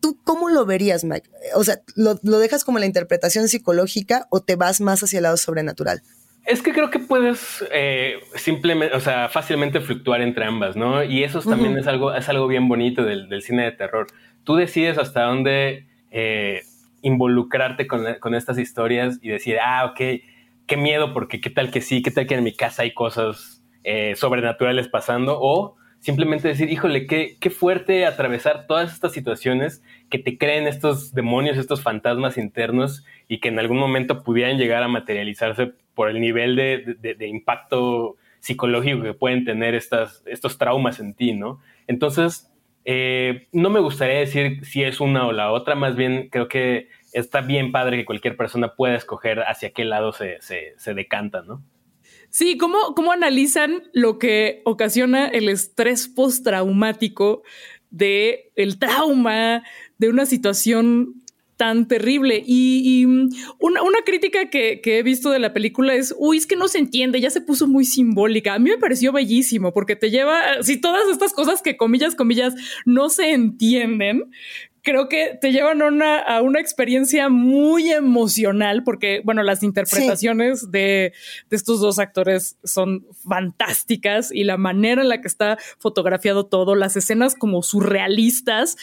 ¿Tú 0.00 0.16
cómo 0.22 0.48
lo 0.48 0.64
verías, 0.64 1.02
Mike? 1.02 1.28
O 1.56 1.64
sea, 1.64 1.80
¿lo, 1.96 2.20
¿lo, 2.22 2.38
dejas 2.38 2.64
como 2.64 2.78
la 2.78 2.86
interpretación 2.86 3.48
psicológica 3.48 4.28
o 4.30 4.40
te 4.40 4.54
vas 4.54 4.80
más 4.80 5.02
hacia 5.02 5.18
el 5.18 5.24
lado 5.24 5.36
sobrenatural? 5.36 6.02
Es 6.46 6.62
que 6.62 6.72
creo 6.72 6.88
que 6.88 7.00
puedes 7.00 7.64
eh, 7.72 8.20
simplemente, 8.36 8.96
o 8.96 9.00
sea, 9.00 9.28
fácilmente 9.28 9.80
fluctuar 9.80 10.20
entre 10.22 10.44
ambas, 10.44 10.76
¿no? 10.76 11.02
Y 11.02 11.24
eso 11.24 11.42
también 11.42 11.76
es, 11.76 11.88
algo, 11.88 12.14
es 12.14 12.28
algo 12.28 12.46
bien 12.46 12.68
bonito 12.68 13.02
del, 13.02 13.28
del, 13.28 13.42
cine 13.42 13.64
de 13.64 13.72
terror. 13.72 14.06
Tú 14.44 14.54
decides 14.54 14.98
hasta 14.98 15.24
dónde 15.24 15.88
eh, 16.12 16.62
involucrarte 17.02 17.86
con, 17.86 18.34
estas 18.34 18.58
historias 18.58 19.18
y 19.22 19.28
decir, 19.28 19.58
ah, 19.62 19.86
ok, 19.86 20.22
qué 20.66 20.76
miedo, 20.76 21.12
porque 21.12 21.40
qué 21.40 21.50
tal 21.50 21.70
que 21.70 21.80
sí, 21.80 22.02
qué 22.02 22.10
tal 22.10 22.26
que 22.26 22.34
en 22.34 22.44
mi 22.44 22.54
casa 22.54 22.82
hay 22.82 22.92
cosas 22.92 23.62
eh, 23.84 24.14
sobrenaturales 24.16 24.88
pasando, 24.88 25.38
o 25.40 25.76
simplemente 26.00 26.48
decir, 26.48 26.70
híjole, 26.70 27.06
qué, 27.06 27.36
qué 27.40 27.50
fuerte 27.50 28.06
atravesar 28.06 28.66
todas 28.66 28.92
estas 28.92 29.12
situaciones 29.12 29.82
que 30.10 30.18
te 30.18 30.38
creen 30.38 30.66
estos 30.66 31.12
demonios, 31.12 31.56
estos 31.56 31.82
fantasmas 31.82 32.38
internos 32.38 33.04
y 33.26 33.40
que 33.40 33.48
en 33.48 33.58
algún 33.58 33.78
momento 33.78 34.22
pudieran 34.22 34.58
llegar 34.58 34.82
a 34.82 34.88
materializarse 34.88 35.72
por 35.94 36.08
el 36.10 36.20
nivel 36.20 36.54
de, 36.54 37.26
impacto 37.26 38.16
psicológico 38.38 39.02
que 39.02 39.14
pueden 39.14 39.44
tener 39.44 39.74
estas, 39.74 40.22
estos 40.26 40.56
traumas 40.56 41.00
en 41.00 41.14
ti, 41.14 41.32
¿no? 41.32 41.60
Entonces, 41.88 42.52
eh, 42.90 43.48
no 43.52 43.68
me 43.68 43.80
gustaría 43.80 44.20
decir 44.20 44.64
si 44.64 44.82
es 44.82 44.98
una 44.98 45.26
o 45.26 45.32
la 45.32 45.52
otra, 45.52 45.74
más 45.74 45.94
bien 45.94 46.30
creo 46.30 46.48
que 46.48 46.88
está 47.12 47.42
bien 47.42 47.70
padre 47.70 47.98
que 47.98 48.06
cualquier 48.06 48.34
persona 48.34 48.76
pueda 48.76 48.96
escoger 48.96 49.40
hacia 49.40 49.74
qué 49.74 49.84
lado 49.84 50.12
se, 50.12 50.38
se, 50.40 50.94
decanta, 50.94 51.42
¿no? 51.42 51.62
Sí, 52.30 52.56
¿cómo, 52.56 52.94
¿cómo 52.96 53.12
analizan 53.12 53.82
lo 53.92 54.18
que 54.18 54.62
ocasiona 54.64 55.26
el 55.26 55.50
estrés 55.50 56.08
postraumático 56.08 57.42
de 57.90 58.52
el 58.56 58.78
trauma 58.78 59.64
de 59.98 60.08
una 60.08 60.24
situación 60.24 61.22
tan 61.58 61.88
terrible. 61.88 62.42
Y, 62.46 63.04
mm, 63.06 63.28
una, 63.58 63.98
crítica 64.06 64.48
que, 64.48 64.80
he 64.82 65.02
visto 65.02 65.30
de 65.30 65.40
la 65.40 65.52
película 65.52 65.94
es, 65.94 66.14
uy, 66.16 66.38
es 66.38 66.46
que 66.46 66.56
no 66.56 66.68
se 66.68 66.78
entiende, 66.78 67.20
ya 67.20 67.28
se 67.28 67.42
puso 67.42 67.66
muy 67.66 67.84
simbólica. 67.84 68.54
A 68.54 68.58
mí 68.58 68.70
me 68.70 68.78
pareció 68.78 69.12
bellísimo 69.12 69.74
porque 69.74 69.96
te 69.96 70.10
lleva, 70.10 70.62
si 70.62 70.80
todas 70.80 71.06
estas 71.10 71.34
cosas 71.34 71.60
que 71.60 71.76
comillas, 71.76 72.14
comillas, 72.14 72.54
no 72.86 73.10
se 73.10 73.32
entienden, 73.32 74.30
creo 74.82 75.08
que 75.08 75.36
te 75.38 75.52
llevan 75.52 75.82
a 75.82 76.40
una 76.40 76.60
experiencia 76.60 77.28
muy 77.28 77.90
emocional 77.90 78.84
porque, 78.84 79.20
bueno, 79.24 79.42
las 79.42 79.62
interpretaciones 79.62 80.70
de, 80.70 81.12
de, 81.50 81.56
estos 81.56 81.80
dos 81.80 81.98
actores 81.98 82.56
son 82.62 83.04
fantásticas 83.28 84.30
y 84.32 84.44
la 84.44 84.56
manera 84.56 85.02
en 85.02 85.08
la 85.08 85.20
que 85.20 85.28
está 85.28 85.58
fotografiado 85.78 86.46
todo, 86.46 86.76
las 86.76 86.96
escenas 86.96 87.34
como 87.34 87.62
surrealistas 87.62 88.76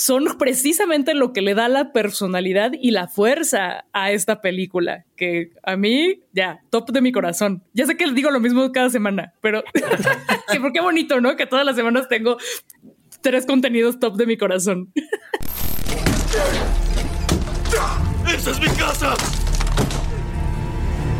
son 0.00 0.24
precisamente 0.38 1.12
lo 1.12 1.34
que 1.34 1.42
le 1.42 1.52
da 1.54 1.68
la 1.68 1.92
personalidad 1.92 2.72
y 2.72 2.90
la 2.90 3.06
fuerza 3.06 3.84
a 3.92 4.12
esta 4.12 4.40
película, 4.40 5.04
que 5.14 5.50
a 5.62 5.76
mí, 5.76 6.22
ya, 6.32 6.62
top 6.70 6.90
de 6.90 7.02
mi 7.02 7.12
corazón. 7.12 7.62
Ya 7.74 7.84
sé 7.84 7.98
que 7.98 8.06
les 8.06 8.14
digo 8.14 8.30
lo 8.30 8.40
mismo 8.40 8.72
cada 8.72 8.88
semana, 8.88 9.34
pero 9.42 9.62
que 10.50 10.58
por 10.58 10.72
qué 10.72 10.80
bonito, 10.80 11.20
¿no? 11.20 11.36
Que 11.36 11.44
todas 11.44 11.66
las 11.66 11.76
semanas 11.76 12.08
tengo 12.08 12.38
tres 13.20 13.44
contenidos 13.44 14.00
top 14.00 14.16
de 14.16 14.24
mi 14.24 14.38
corazón. 14.38 14.90
¡Esa 18.26 18.50
es 18.52 18.58
mi 18.58 18.68
casa! 18.68 19.14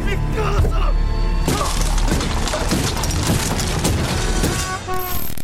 ¡Mi 0.06 1.09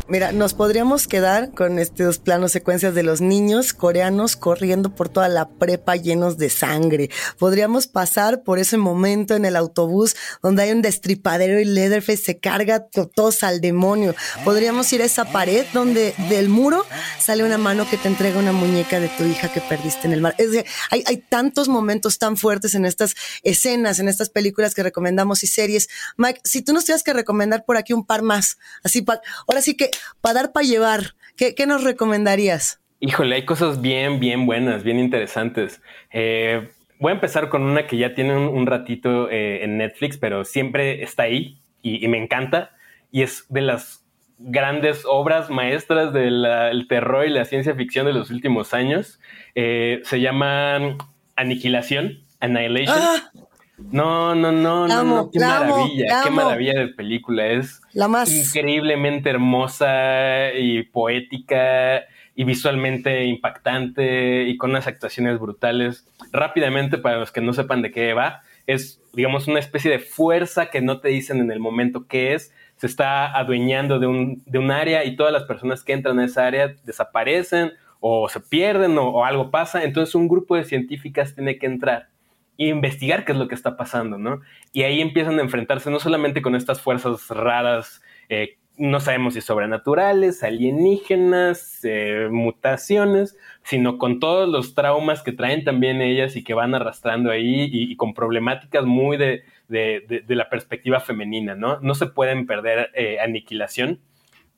Mira, 0.09 0.31
nos 0.31 0.55
podríamos 0.55 1.09
quedar 1.09 1.51
con 1.51 1.81
estos 1.81 2.19
planos 2.19 2.53
secuencias 2.53 2.95
de 2.95 3.03
los 3.03 3.21
niños 3.21 3.73
coreanos 3.73 4.37
corriendo 4.37 4.95
por 4.95 5.09
toda 5.09 5.29
la 5.29 5.49
prepa 5.49 5.97
llenos 5.97 6.39
de 6.39 6.49
sangre. 6.49 7.11
Podríamos 7.41 7.89
pasar 7.89 8.45
por 8.45 8.61
ese 8.61 8.77
momento 8.77 9.35
en 9.35 9.45
el 9.45 9.57
autobús 9.57 10.15
donde 10.45 10.63
hay 10.63 10.71
un 10.71 10.81
destripadero 10.81 11.59
y 11.59 11.65
Leatherface 11.65 12.23
se 12.23 12.39
carga 12.39 12.87
todos 12.87 13.43
al 13.43 13.61
demonio. 13.61 14.15
Podríamos 14.45 14.93
ir 14.93 15.03
a 15.03 15.07
esa 15.07 15.25
pared 15.25 15.67
donde 15.73 16.15
del 16.29 16.51
muro 16.51 16.87
sale 17.19 17.43
una 17.43 17.59
mano 17.59 17.91
que 17.91 17.97
te 17.97 18.07
entrega 18.07 18.39
una 18.39 18.53
muñeca 18.53 19.01
de 19.01 19.09
tu 19.09 19.25
hija 19.25 19.53
que 19.53 19.61
perdiste 19.61 20.07
en 20.07 20.13
el 20.13 20.21
mar. 20.21 20.37
Es 20.39 20.53
decir, 20.53 20.71
hay, 20.89 21.03
hay 21.09 21.17
tantos 21.17 21.67
momentos 21.67 22.19
tan 22.19 22.37
fuertes 22.37 22.77
en 22.77 22.85
estas 22.85 23.17
escenas, 23.43 23.99
en 23.99 24.07
estas 24.07 24.31
películas 24.31 24.73
que 24.73 24.85
recomendamos 24.85 25.43
y 25.43 25.49
series. 25.49 25.89
Mike, 26.17 26.43
si 26.45 26.63
tú 26.63 26.73
nos 26.73 26.85
tuvieras 26.85 27.03
que 27.03 27.13
recomendar 27.13 27.65
por 27.65 27.77
aquí 27.77 27.93
un 27.93 28.07
par 28.07 28.23
más, 28.23 28.57
así, 28.85 29.03
pa, 29.03 29.21
ahora 29.49 29.61
sí 29.63 29.75
que 29.77 29.91
para 30.21 30.35
dar 30.35 30.53
para 30.53 30.67
llevar, 30.67 31.15
¿qué, 31.37 31.55
¿qué, 31.55 31.67
nos 31.67 31.85
recomendarías? 31.85 32.81
Híjole, 33.01 33.37
hay 33.37 33.45
cosas 33.45 33.81
bien, 33.81 34.21
bien 34.21 34.47
buenas, 34.47 34.83
bien 34.83 34.99
interesantes. 34.99 35.83
Eh, 36.13 36.69
voy 36.99 37.11
a 37.11 37.15
empezar 37.15 37.49
con 37.49 37.63
una 37.63 37.87
que 37.87 37.99
ya 37.99 38.15
tiene 38.15 38.37
un, 38.37 38.49
un 38.49 38.67
ratito 38.67 39.31
eh, 39.31 39.65
en 39.65 39.79
Netflix, 39.79 40.17
pero 40.17 40.45
siempre 40.45 41.03
está 41.03 41.25
ahí 41.25 41.61
y, 41.83 42.05
y, 42.05 42.09
me 42.09 42.19
encanta. 42.19 42.73
Y 43.11 43.23
es 43.23 43.47
de 43.49 43.61
las 43.61 44.07
grandes 44.39 45.05
obras 45.07 45.51
maestras 45.51 46.13
del 46.13 46.87
terror 46.89 47.27
y 47.27 47.31
la 47.31 47.45
ciencia 47.45 47.75
ficción 47.75 48.07
de 48.07 48.13
los 48.13 48.31
últimos 48.31 48.75
años. 48.75 49.21
Eh, 49.55 50.01
se 50.05 50.21
llama 50.21 50.97
Aniquilación, 51.37 52.25
Annihilation. 52.41 52.99
¡Ah! 52.99 53.31
No, 53.79 54.35
no, 54.35 54.53
no, 54.53 54.89
no, 54.89 55.05
no, 55.05 55.31
qué 55.31 55.39
maravilla, 55.39 56.23
qué 56.25 56.31
maravilla 56.31 56.81
de 56.81 56.89
película. 56.89 57.47
Es 57.47 57.83
la 57.93 58.09
más 58.09 58.33
increíblemente 58.33 59.29
hermosa 59.29 60.53
y 60.55 60.83
poética 60.85 62.05
y 62.35 62.45
visualmente 62.45 63.25
impactante 63.27 64.45
y 64.45 64.57
con 64.57 64.71
unas 64.71 64.87
actuaciones 64.87 65.39
brutales. 65.39 66.09
Rápidamente, 66.33 66.97
para 66.97 67.19
los 67.19 67.33
que 67.33 67.43
no 67.43 67.53
sepan 67.53 67.83
de 67.83 67.91
qué 67.91 68.15
va, 68.15 68.43
es, 68.67 69.03
digamos, 69.13 69.47
una 69.47 69.59
especie 69.59 69.91
de 69.91 69.99
fuerza 69.99 70.67
que 70.67 70.81
no 70.81 71.01
te 71.01 71.09
dicen 71.09 71.39
en 71.39 71.51
el 71.51 71.61
momento 71.61 72.07
qué 72.07 72.35
es. 72.35 72.55
Se 72.77 72.87
está 72.87 73.37
adueñando 73.37 73.99
de 73.99 74.07
un, 74.07 74.43
de 74.47 74.59
un 74.59 74.71
área 74.71 75.05
y 75.05 75.17
todas 75.17 75.33
las 75.33 75.45
personas 75.45 75.83
que 75.83 75.93
entran 75.93 76.19
a 76.19 76.25
esa 76.25 76.47
área 76.47 76.75
desaparecen 76.85 77.73
o 78.01 78.29
se 78.29 78.41
pierden 78.41 78.97
o, 78.99 79.09
o 79.09 79.25
algo 79.25 79.51
pasa. 79.51 79.85
Entonces 79.85 80.15
un 80.15 80.29
grupo 80.29 80.57
de 80.57 80.65
científicas 80.65 81.35
tiene 81.35 81.59
que 81.59 81.67
entrar 81.67 82.09
y 82.57 82.69
investigar 82.69 83.25
qué 83.25 83.33
es 83.33 83.39
lo 83.39 83.49
que 83.49 83.55
está 83.55 83.77
pasando, 83.77 84.19
¿no? 84.19 84.41
Y 84.73 84.83
ahí 84.83 85.01
empiezan 85.01 85.39
a 85.39 85.43
enfrentarse 85.43 85.91
no 85.91 86.01
solamente 86.01 86.43
con 86.43 86.55
estas 86.55 86.81
fuerzas 86.81 87.29
raras, 87.29 88.03
eh, 88.29 88.57
no 88.79 89.01
sabemos 89.01 89.35
si 89.35 89.41
sobrenaturales, 89.41 90.43
alienígenas, 90.43 91.81
eh, 91.85 92.29
mutaciones, 92.31 93.37
sino 93.63 93.99
con 93.99 94.21
todos 94.21 94.49
los 94.49 94.75
traumas 94.75 95.23
que 95.23 95.33
traen 95.33 95.65
también 95.65 96.03
ellas 96.03 96.37
y 96.37 96.45
que 96.45 96.55
van 96.55 96.75
arrastrando 96.75 97.31
ahí 97.31 97.69
y, 97.73 97.97
con 97.97 98.13
problemáticas 98.13 98.85
muy 98.85 99.17
de, 99.17 99.45
de, 99.69 100.25
la 100.29 100.51
perspectiva 100.51 101.01
femenina, 101.01 101.55
¿no? 101.55 101.81
No 101.81 101.95
se 101.95 102.07
pueden 102.07 102.47
perder 102.47 102.91
eh, 102.95 103.19
aniquilación. 103.21 104.01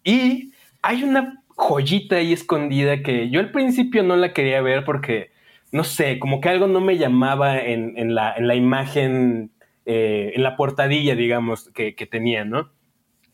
Y 0.03 0.53
hay 0.83 1.05
una 1.05 1.43
joyita 1.51 2.17
ahí 2.17 2.33
escondida 2.33 3.03
que 3.03 3.31
yo 3.31 3.41
al 3.41 3.53
principio 3.53 4.03
no 4.03 4.17
la 4.17 4.33
quería 4.33 4.61
ver 4.63 4.85
porque 4.85 5.31
no 5.73 5.85
sé, 5.85 6.19
como 6.19 6.41
que 6.41 6.49
algo 6.49 6.67
no 6.67 6.81
me 6.81 6.97
llamaba 6.97 7.59
en, 7.59 7.95
en, 7.97 8.15
la, 8.15 8.35
en 8.35 8.49
la, 8.49 8.55
imagen, 8.55 9.53
eh, 9.85 10.33
en 10.35 10.43
la 10.43 10.57
portadilla, 10.57 11.15
digamos, 11.15 11.71
que, 11.75 11.95
que, 11.95 12.07
tenía, 12.07 12.45
¿no? 12.45 12.71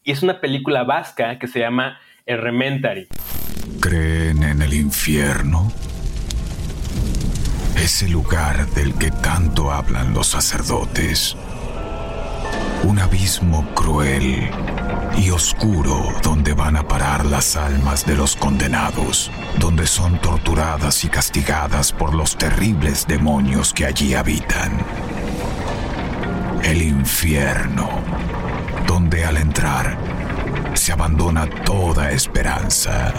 Y 0.03 0.13
es 0.13 0.23
una 0.23 0.41
película 0.41 0.83
vasca 0.85 1.39
que 1.39 1.47
se 1.47 1.61
llama 1.61 1.99
Elementary. 2.27 3.09
¿Creen 3.81 4.43
en 4.43 4.63
el 4.63 4.75
infierno? 4.75 5.73
Ese 7.77 8.09
lugar 8.09 8.67
del 8.69 8.95
que 8.95 9.11
tanto 9.11 9.71
hablan 9.71 10.15
los 10.15 10.29
sacerdotes. 10.29 11.37
Un 12.85 12.99
abismo 12.99 13.67
cruel 13.75 14.51
y 15.17 15.31
oscuro 15.31 16.13
donde 16.23 16.55
van 16.55 16.77
a 16.77 16.87
parar 16.87 17.25
las 17.25 17.57
almas 17.57 18.05
de 18.05 18.17
los 18.17 18.37
condenados, 18.37 19.31
donde 19.59 19.87
son 19.87 20.21
torturadas 20.21 21.05
y 21.05 21.09
castigadas 21.09 21.93
por 21.93 22.15
los 22.15 22.37
terribles 22.37 23.07
demonios 23.07 23.73
que 23.73 23.87
allí 23.87 24.15
habitan. 24.15 24.79
El 26.63 26.83
infierno, 26.83 27.89
donde 28.87 29.25
al 29.25 29.37
entrar 29.37 29.97
se 30.75 30.93
abandona 30.93 31.49
toda 31.65 32.11
esperanza. 32.11 33.13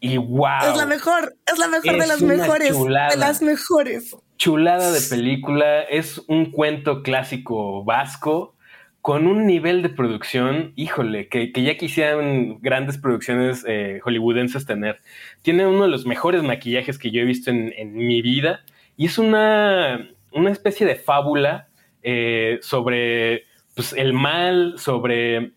Y 0.00 0.18
wow. 0.18 0.70
Es 0.70 0.76
la 0.76 0.86
mejor, 0.86 1.36
es 1.46 1.58
la 1.58 1.68
mejor 1.68 1.94
es 1.94 2.00
de 2.00 2.06
las 2.06 2.22
mejores. 2.22 2.68
Chulada. 2.72 3.10
De 3.10 3.16
las 3.16 3.40
mejores. 3.40 4.16
Chulada 4.36 4.90
de 4.90 5.00
película. 5.00 5.82
Es 5.82 6.20
un 6.26 6.50
cuento 6.50 7.02
clásico 7.02 7.84
vasco 7.84 8.56
con 9.02 9.26
un 9.26 9.46
nivel 9.46 9.82
de 9.82 9.88
producción, 9.88 10.72
híjole, 10.76 11.28
que, 11.28 11.50
que 11.52 11.64
ya 11.64 11.76
quisieran 11.76 12.60
grandes 12.60 12.98
producciones 12.98 13.64
eh, 13.66 14.00
hollywoodenses 14.04 14.64
tener. 14.64 15.00
Tiene 15.42 15.66
uno 15.66 15.82
de 15.82 15.88
los 15.88 16.06
mejores 16.06 16.44
maquillajes 16.44 16.98
que 16.98 17.10
yo 17.10 17.20
he 17.20 17.24
visto 17.24 17.50
en, 17.50 17.74
en 17.76 17.94
mi 17.94 18.22
vida 18.22 18.60
y 18.96 19.06
es 19.06 19.18
una, 19.18 20.08
una 20.30 20.50
especie 20.52 20.86
de 20.86 20.94
fábula 20.94 21.68
eh, 22.04 22.60
sobre 22.62 23.44
pues, 23.74 23.92
el 23.92 24.12
mal, 24.12 24.74
sobre 24.78 25.50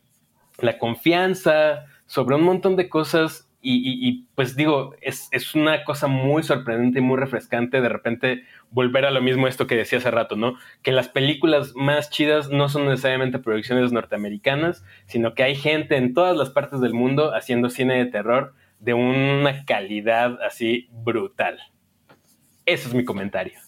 la 0.57 0.79
confianza, 0.79 1.85
sobre 2.07 2.35
un 2.35 2.43
montón 2.43 2.75
de 2.75 2.89
cosas 2.89 3.47
y, 3.67 4.27
pues 4.35 4.55
digo, 4.55 4.95
es, 5.01 5.27
es, 5.31 5.55
una 5.55 5.83
cosa 5.83 6.07
muy 6.07 6.43
sorprendente 6.43 6.99
y 6.99 7.01
muy 7.01 7.17
refrescante 7.17 7.81
de 7.81 7.89
repente 7.89 8.43
volver 8.69 9.05
a 9.05 9.11
lo 9.11 9.21
mismo 9.21 9.47
esto 9.47 9.65
que 9.65 9.75
decía 9.75 9.97
hace 9.97 10.11
rato, 10.11 10.35
¿no? 10.35 10.55
Que 10.83 10.91
las 10.91 11.09
películas 11.09 11.73
más 11.75 12.11
chidas 12.11 12.49
no 12.49 12.69
son 12.69 12.85
necesariamente 12.85 13.39
producciones 13.39 13.91
norteamericanas, 13.91 14.83
sino 15.07 15.33
que 15.33 15.43
hay 15.43 15.55
gente 15.55 15.97
en 15.97 16.13
todas 16.13 16.37
las 16.37 16.51
partes 16.51 16.79
del 16.79 16.93
mundo 16.93 17.33
haciendo 17.33 17.69
cine 17.69 17.97
de 17.97 18.05
terror 18.05 18.53
de 18.79 18.93
una 18.93 19.65
calidad 19.65 20.37
así 20.43 20.87
brutal. 20.91 21.59
Ese 22.65 22.87
es 22.87 22.93
mi 22.93 23.03
comentario. 23.03 23.59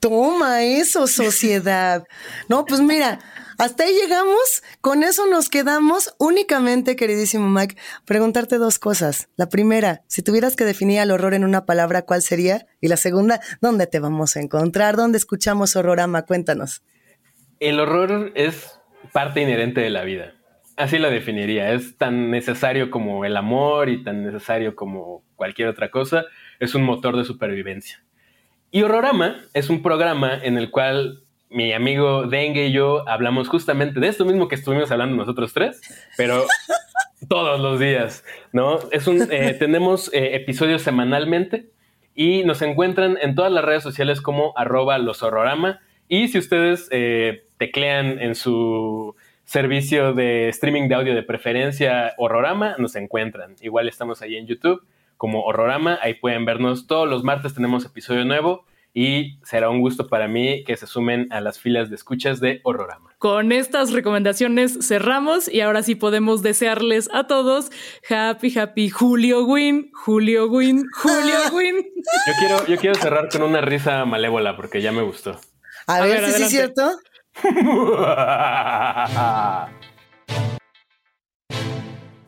Toma 0.00 0.62
eso, 0.62 1.06
sociedad. 1.06 2.04
No, 2.48 2.64
pues 2.64 2.80
mira, 2.80 3.18
hasta 3.58 3.84
ahí 3.84 3.94
llegamos, 3.94 4.62
con 4.80 5.02
eso 5.02 5.26
nos 5.26 5.48
quedamos 5.48 6.14
únicamente, 6.18 6.96
queridísimo 6.96 7.48
Mike, 7.48 7.76
preguntarte 8.04 8.58
dos 8.58 8.78
cosas. 8.78 9.28
La 9.36 9.48
primera, 9.48 10.02
si 10.08 10.22
tuvieras 10.22 10.56
que 10.56 10.64
definir 10.64 11.00
el 11.00 11.10
horror 11.10 11.34
en 11.34 11.44
una 11.44 11.64
palabra, 11.64 12.02
¿cuál 12.02 12.22
sería? 12.22 12.66
Y 12.80 12.88
la 12.88 12.96
segunda, 12.96 13.40
¿dónde 13.60 13.86
te 13.86 13.98
vamos 13.98 14.36
a 14.36 14.40
encontrar? 14.40 14.96
¿Dónde 14.96 15.18
escuchamos 15.18 15.74
Horrorama? 15.76 16.22
Cuéntanos. 16.22 16.82
El 17.58 17.80
horror 17.80 18.32
es 18.34 18.78
parte 19.12 19.40
inherente 19.40 19.80
de 19.80 19.90
la 19.90 20.04
vida. 20.04 20.34
Así 20.76 20.98
lo 20.98 21.10
definiría. 21.10 21.72
Es 21.72 21.96
tan 21.96 22.30
necesario 22.30 22.90
como 22.90 23.24
el 23.24 23.36
amor 23.36 23.88
y 23.88 24.04
tan 24.04 24.22
necesario 24.22 24.76
como 24.76 25.24
cualquier 25.34 25.68
otra 25.68 25.90
cosa. 25.90 26.26
Es 26.60 26.74
un 26.74 26.82
motor 26.82 27.16
de 27.16 27.24
supervivencia. 27.24 28.04
Y 28.70 28.82
Horrorama 28.82 29.42
es 29.54 29.70
un 29.70 29.82
programa 29.82 30.38
en 30.42 30.58
el 30.58 30.70
cual 30.70 31.22
mi 31.50 31.72
amigo 31.72 32.26
Dengue 32.26 32.66
y 32.66 32.72
yo 32.72 33.08
hablamos 33.08 33.48
justamente 33.48 34.00
de 34.00 34.08
esto 34.08 34.24
mismo 34.24 34.48
que 34.48 34.56
estuvimos 34.56 34.90
hablando 34.90 35.16
nosotros 35.16 35.52
tres, 35.52 35.80
pero 36.16 36.44
todos 37.28 37.60
los 37.60 37.78
días, 37.78 38.24
¿no? 38.52 38.78
Es 38.90 39.06
un, 39.06 39.28
eh, 39.30 39.54
tenemos 39.58 40.12
eh, 40.12 40.34
episodios 40.34 40.82
semanalmente 40.82 41.70
y 42.14 42.44
nos 42.44 42.62
encuentran 42.62 43.18
en 43.20 43.34
todas 43.34 43.52
las 43.52 43.64
redes 43.64 43.82
sociales 43.82 44.20
como 44.20 44.52
arroba 44.56 44.98
los 44.98 45.22
horrorama 45.22 45.80
y 46.08 46.28
si 46.28 46.38
ustedes 46.38 46.88
eh, 46.90 47.44
teclean 47.58 48.20
en 48.20 48.34
su 48.34 49.14
servicio 49.44 50.12
de 50.12 50.48
streaming 50.48 50.88
de 50.88 50.94
audio 50.94 51.14
de 51.14 51.22
preferencia 51.22 52.14
Horrorama, 52.18 52.74
nos 52.78 52.96
encuentran. 52.96 53.54
Igual 53.60 53.88
estamos 53.88 54.20
ahí 54.22 54.36
en 54.36 54.46
YouTube 54.46 54.84
como 55.16 55.42
Horrorama, 55.44 55.98
ahí 56.02 56.14
pueden 56.14 56.44
vernos 56.44 56.86
todos 56.86 57.08
los 57.08 57.24
martes 57.24 57.54
tenemos 57.54 57.84
episodio 57.84 58.24
nuevo 58.24 58.66
y 58.96 59.38
será 59.44 59.68
un 59.68 59.82
gusto 59.82 60.08
para 60.08 60.26
mí 60.26 60.64
que 60.64 60.74
se 60.74 60.86
sumen 60.86 61.30
a 61.30 61.42
las 61.42 61.60
filas 61.60 61.90
de 61.90 61.96
escuchas 61.96 62.40
de 62.40 62.62
Horrorama. 62.64 63.14
Con 63.18 63.52
estas 63.52 63.92
recomendaciones 63.92 64.78
cerramos 64.80 65.52
y 65.52 65.60
ahora 65.60 65.82
sí 65.82 65.96
podemos 65.96 66.42
desearles 66.42 67.10
a 67.12 67.26
todos 67.26 67.70
happy, 68.08 68.58
happy 68.58 68.88
Julio 68.88 69.44
Win, 69.44 69.90
Julio 69.92 70.46
Win, 70.46 70.86
Julio 70.94 71.36
Win. 71.52 71.76
Yo 71.76 72.32
quiero, 72.38 72.66
yo 72.66 72.78
quiero 72.78 72.94
cerrar 72.94 73.28
con 73.28 73.42
una 73.42 73.60
risa 73.60 74.06
malévola 74.06 74.56
porque 74.56 74.80
ya 74.80 74.92
me 74.92 75.02
gustó. 75.02 75.38
A, 75.86 75.96
a 75.96 76.00
ver, 76.00 76.22
ver 76.22 76.32
si 76.32 76.44
es 76.44 76.48
cierto. 76.48 76.98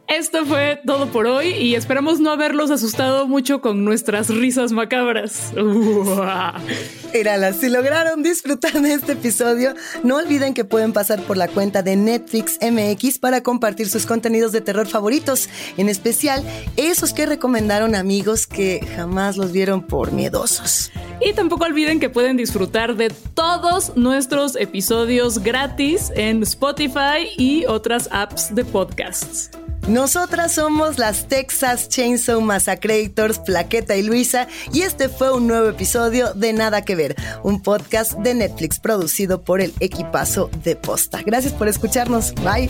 Esto 0.08 0.46
fue 0.46 0.80
todo 0.86 1.12
por 1.12 1.26
hoy 1.26 1.48
y 1.48 1.74
esperamos 1.74 2.18
no 2.18 2.30
haberlos 2.30 2.70
asustado 2.70 3.26
mucho 3.26 3.60
con 3.60 3.84
nuestras 3.84 4.30
risas 4.30 4.72
macabras. 4.72 5.52
Mírala, 7.14 7.52
si 7.52 7.68
lograron 7.68 8.22
disfrutar 8.22 8.72
de 8.80 8.94
este 8.94 9.12
episodio, 9.12 9.74
no 10.02 10.16
olviden 10.16 10.54
que 10.54 10.64
pueden 10.64 10.94
pasar 10.94 11.20
por 11.20 11.36
la 11.36 11.46
cuenta 11.46 11.82
de 11.82 11.96
Netflix 11.96 12.58
MX 12.62 13.18
para 13.18 13.42
compartir 13.42 13.90
sus 13.90 14.06
contenidos 14.06 14.50
de 14.52 14.62
terror 14.62 14.86
favoritos, 14.86 15.50
en 15.76 15.90
especial 15.90 16.42
esos 16.78 17.12
que 17.12 17.26
recomendaron 17.26 17.94
amigos 17.94 18.46
que 18.46 18.80
jamás 18.96 19.36
los 19.36 19.52
vieron 19.52 19.82
por 19.82 20.12
miedosos. 20.12 20.90
Y 21.20 21.34
tampoco 21.34 21.66
olviden 21.66 22.00
que 22.00 22.08
pueden 22.08 22.38
disfrutar 22.38 22.96
de 22.96 23.10
todos 23.34 23.94
nuestros 23.94 24.56
episodios 24.56 25.40
gratis 25.40 26.10
en 26.14 26.42
Spotify 26.44 27.28
y 27.36 27.66
otras 27.66 28.08
apps 28.10 28.54
de 28.54 28.64
podcasts. 28.64 29.50
Nosotras 29.88 30.52
somos 30.52 30.98
las 30.98 31.28
Texas 31.28 31.88
Chainsaw 31.88 32.42
Massacrators, 32.42 33.38
Plaqueta 33.38 33.96
y 33.96 34.02
Luisa, 34.02 34.46
y 34.70 34.82
este 34.82 35.08
fue 35.08 35.32
un 35.32 35.46
nuevo 35.46 35.66
episodio 35.66 36.34
de 36.34 36.52
Nada 36.52 36.84
que 36.84 36.94
Ver, 36.94 37.16
un 37.42 37.62
podcast 37.62 38.12
de 38.18 38.34
Netflix 38.34 38.80
producido 38.80 39.40
por 39.40 39.62
el 39.62 39.72
equipazo 39.80 40.50
de 40.62 40.76
Posta. 40.76 41.22
Gracias 41.24 41.54
por 41.54 41.68
escucharnos. 41.68 42.34
Bye. 42.34 42.68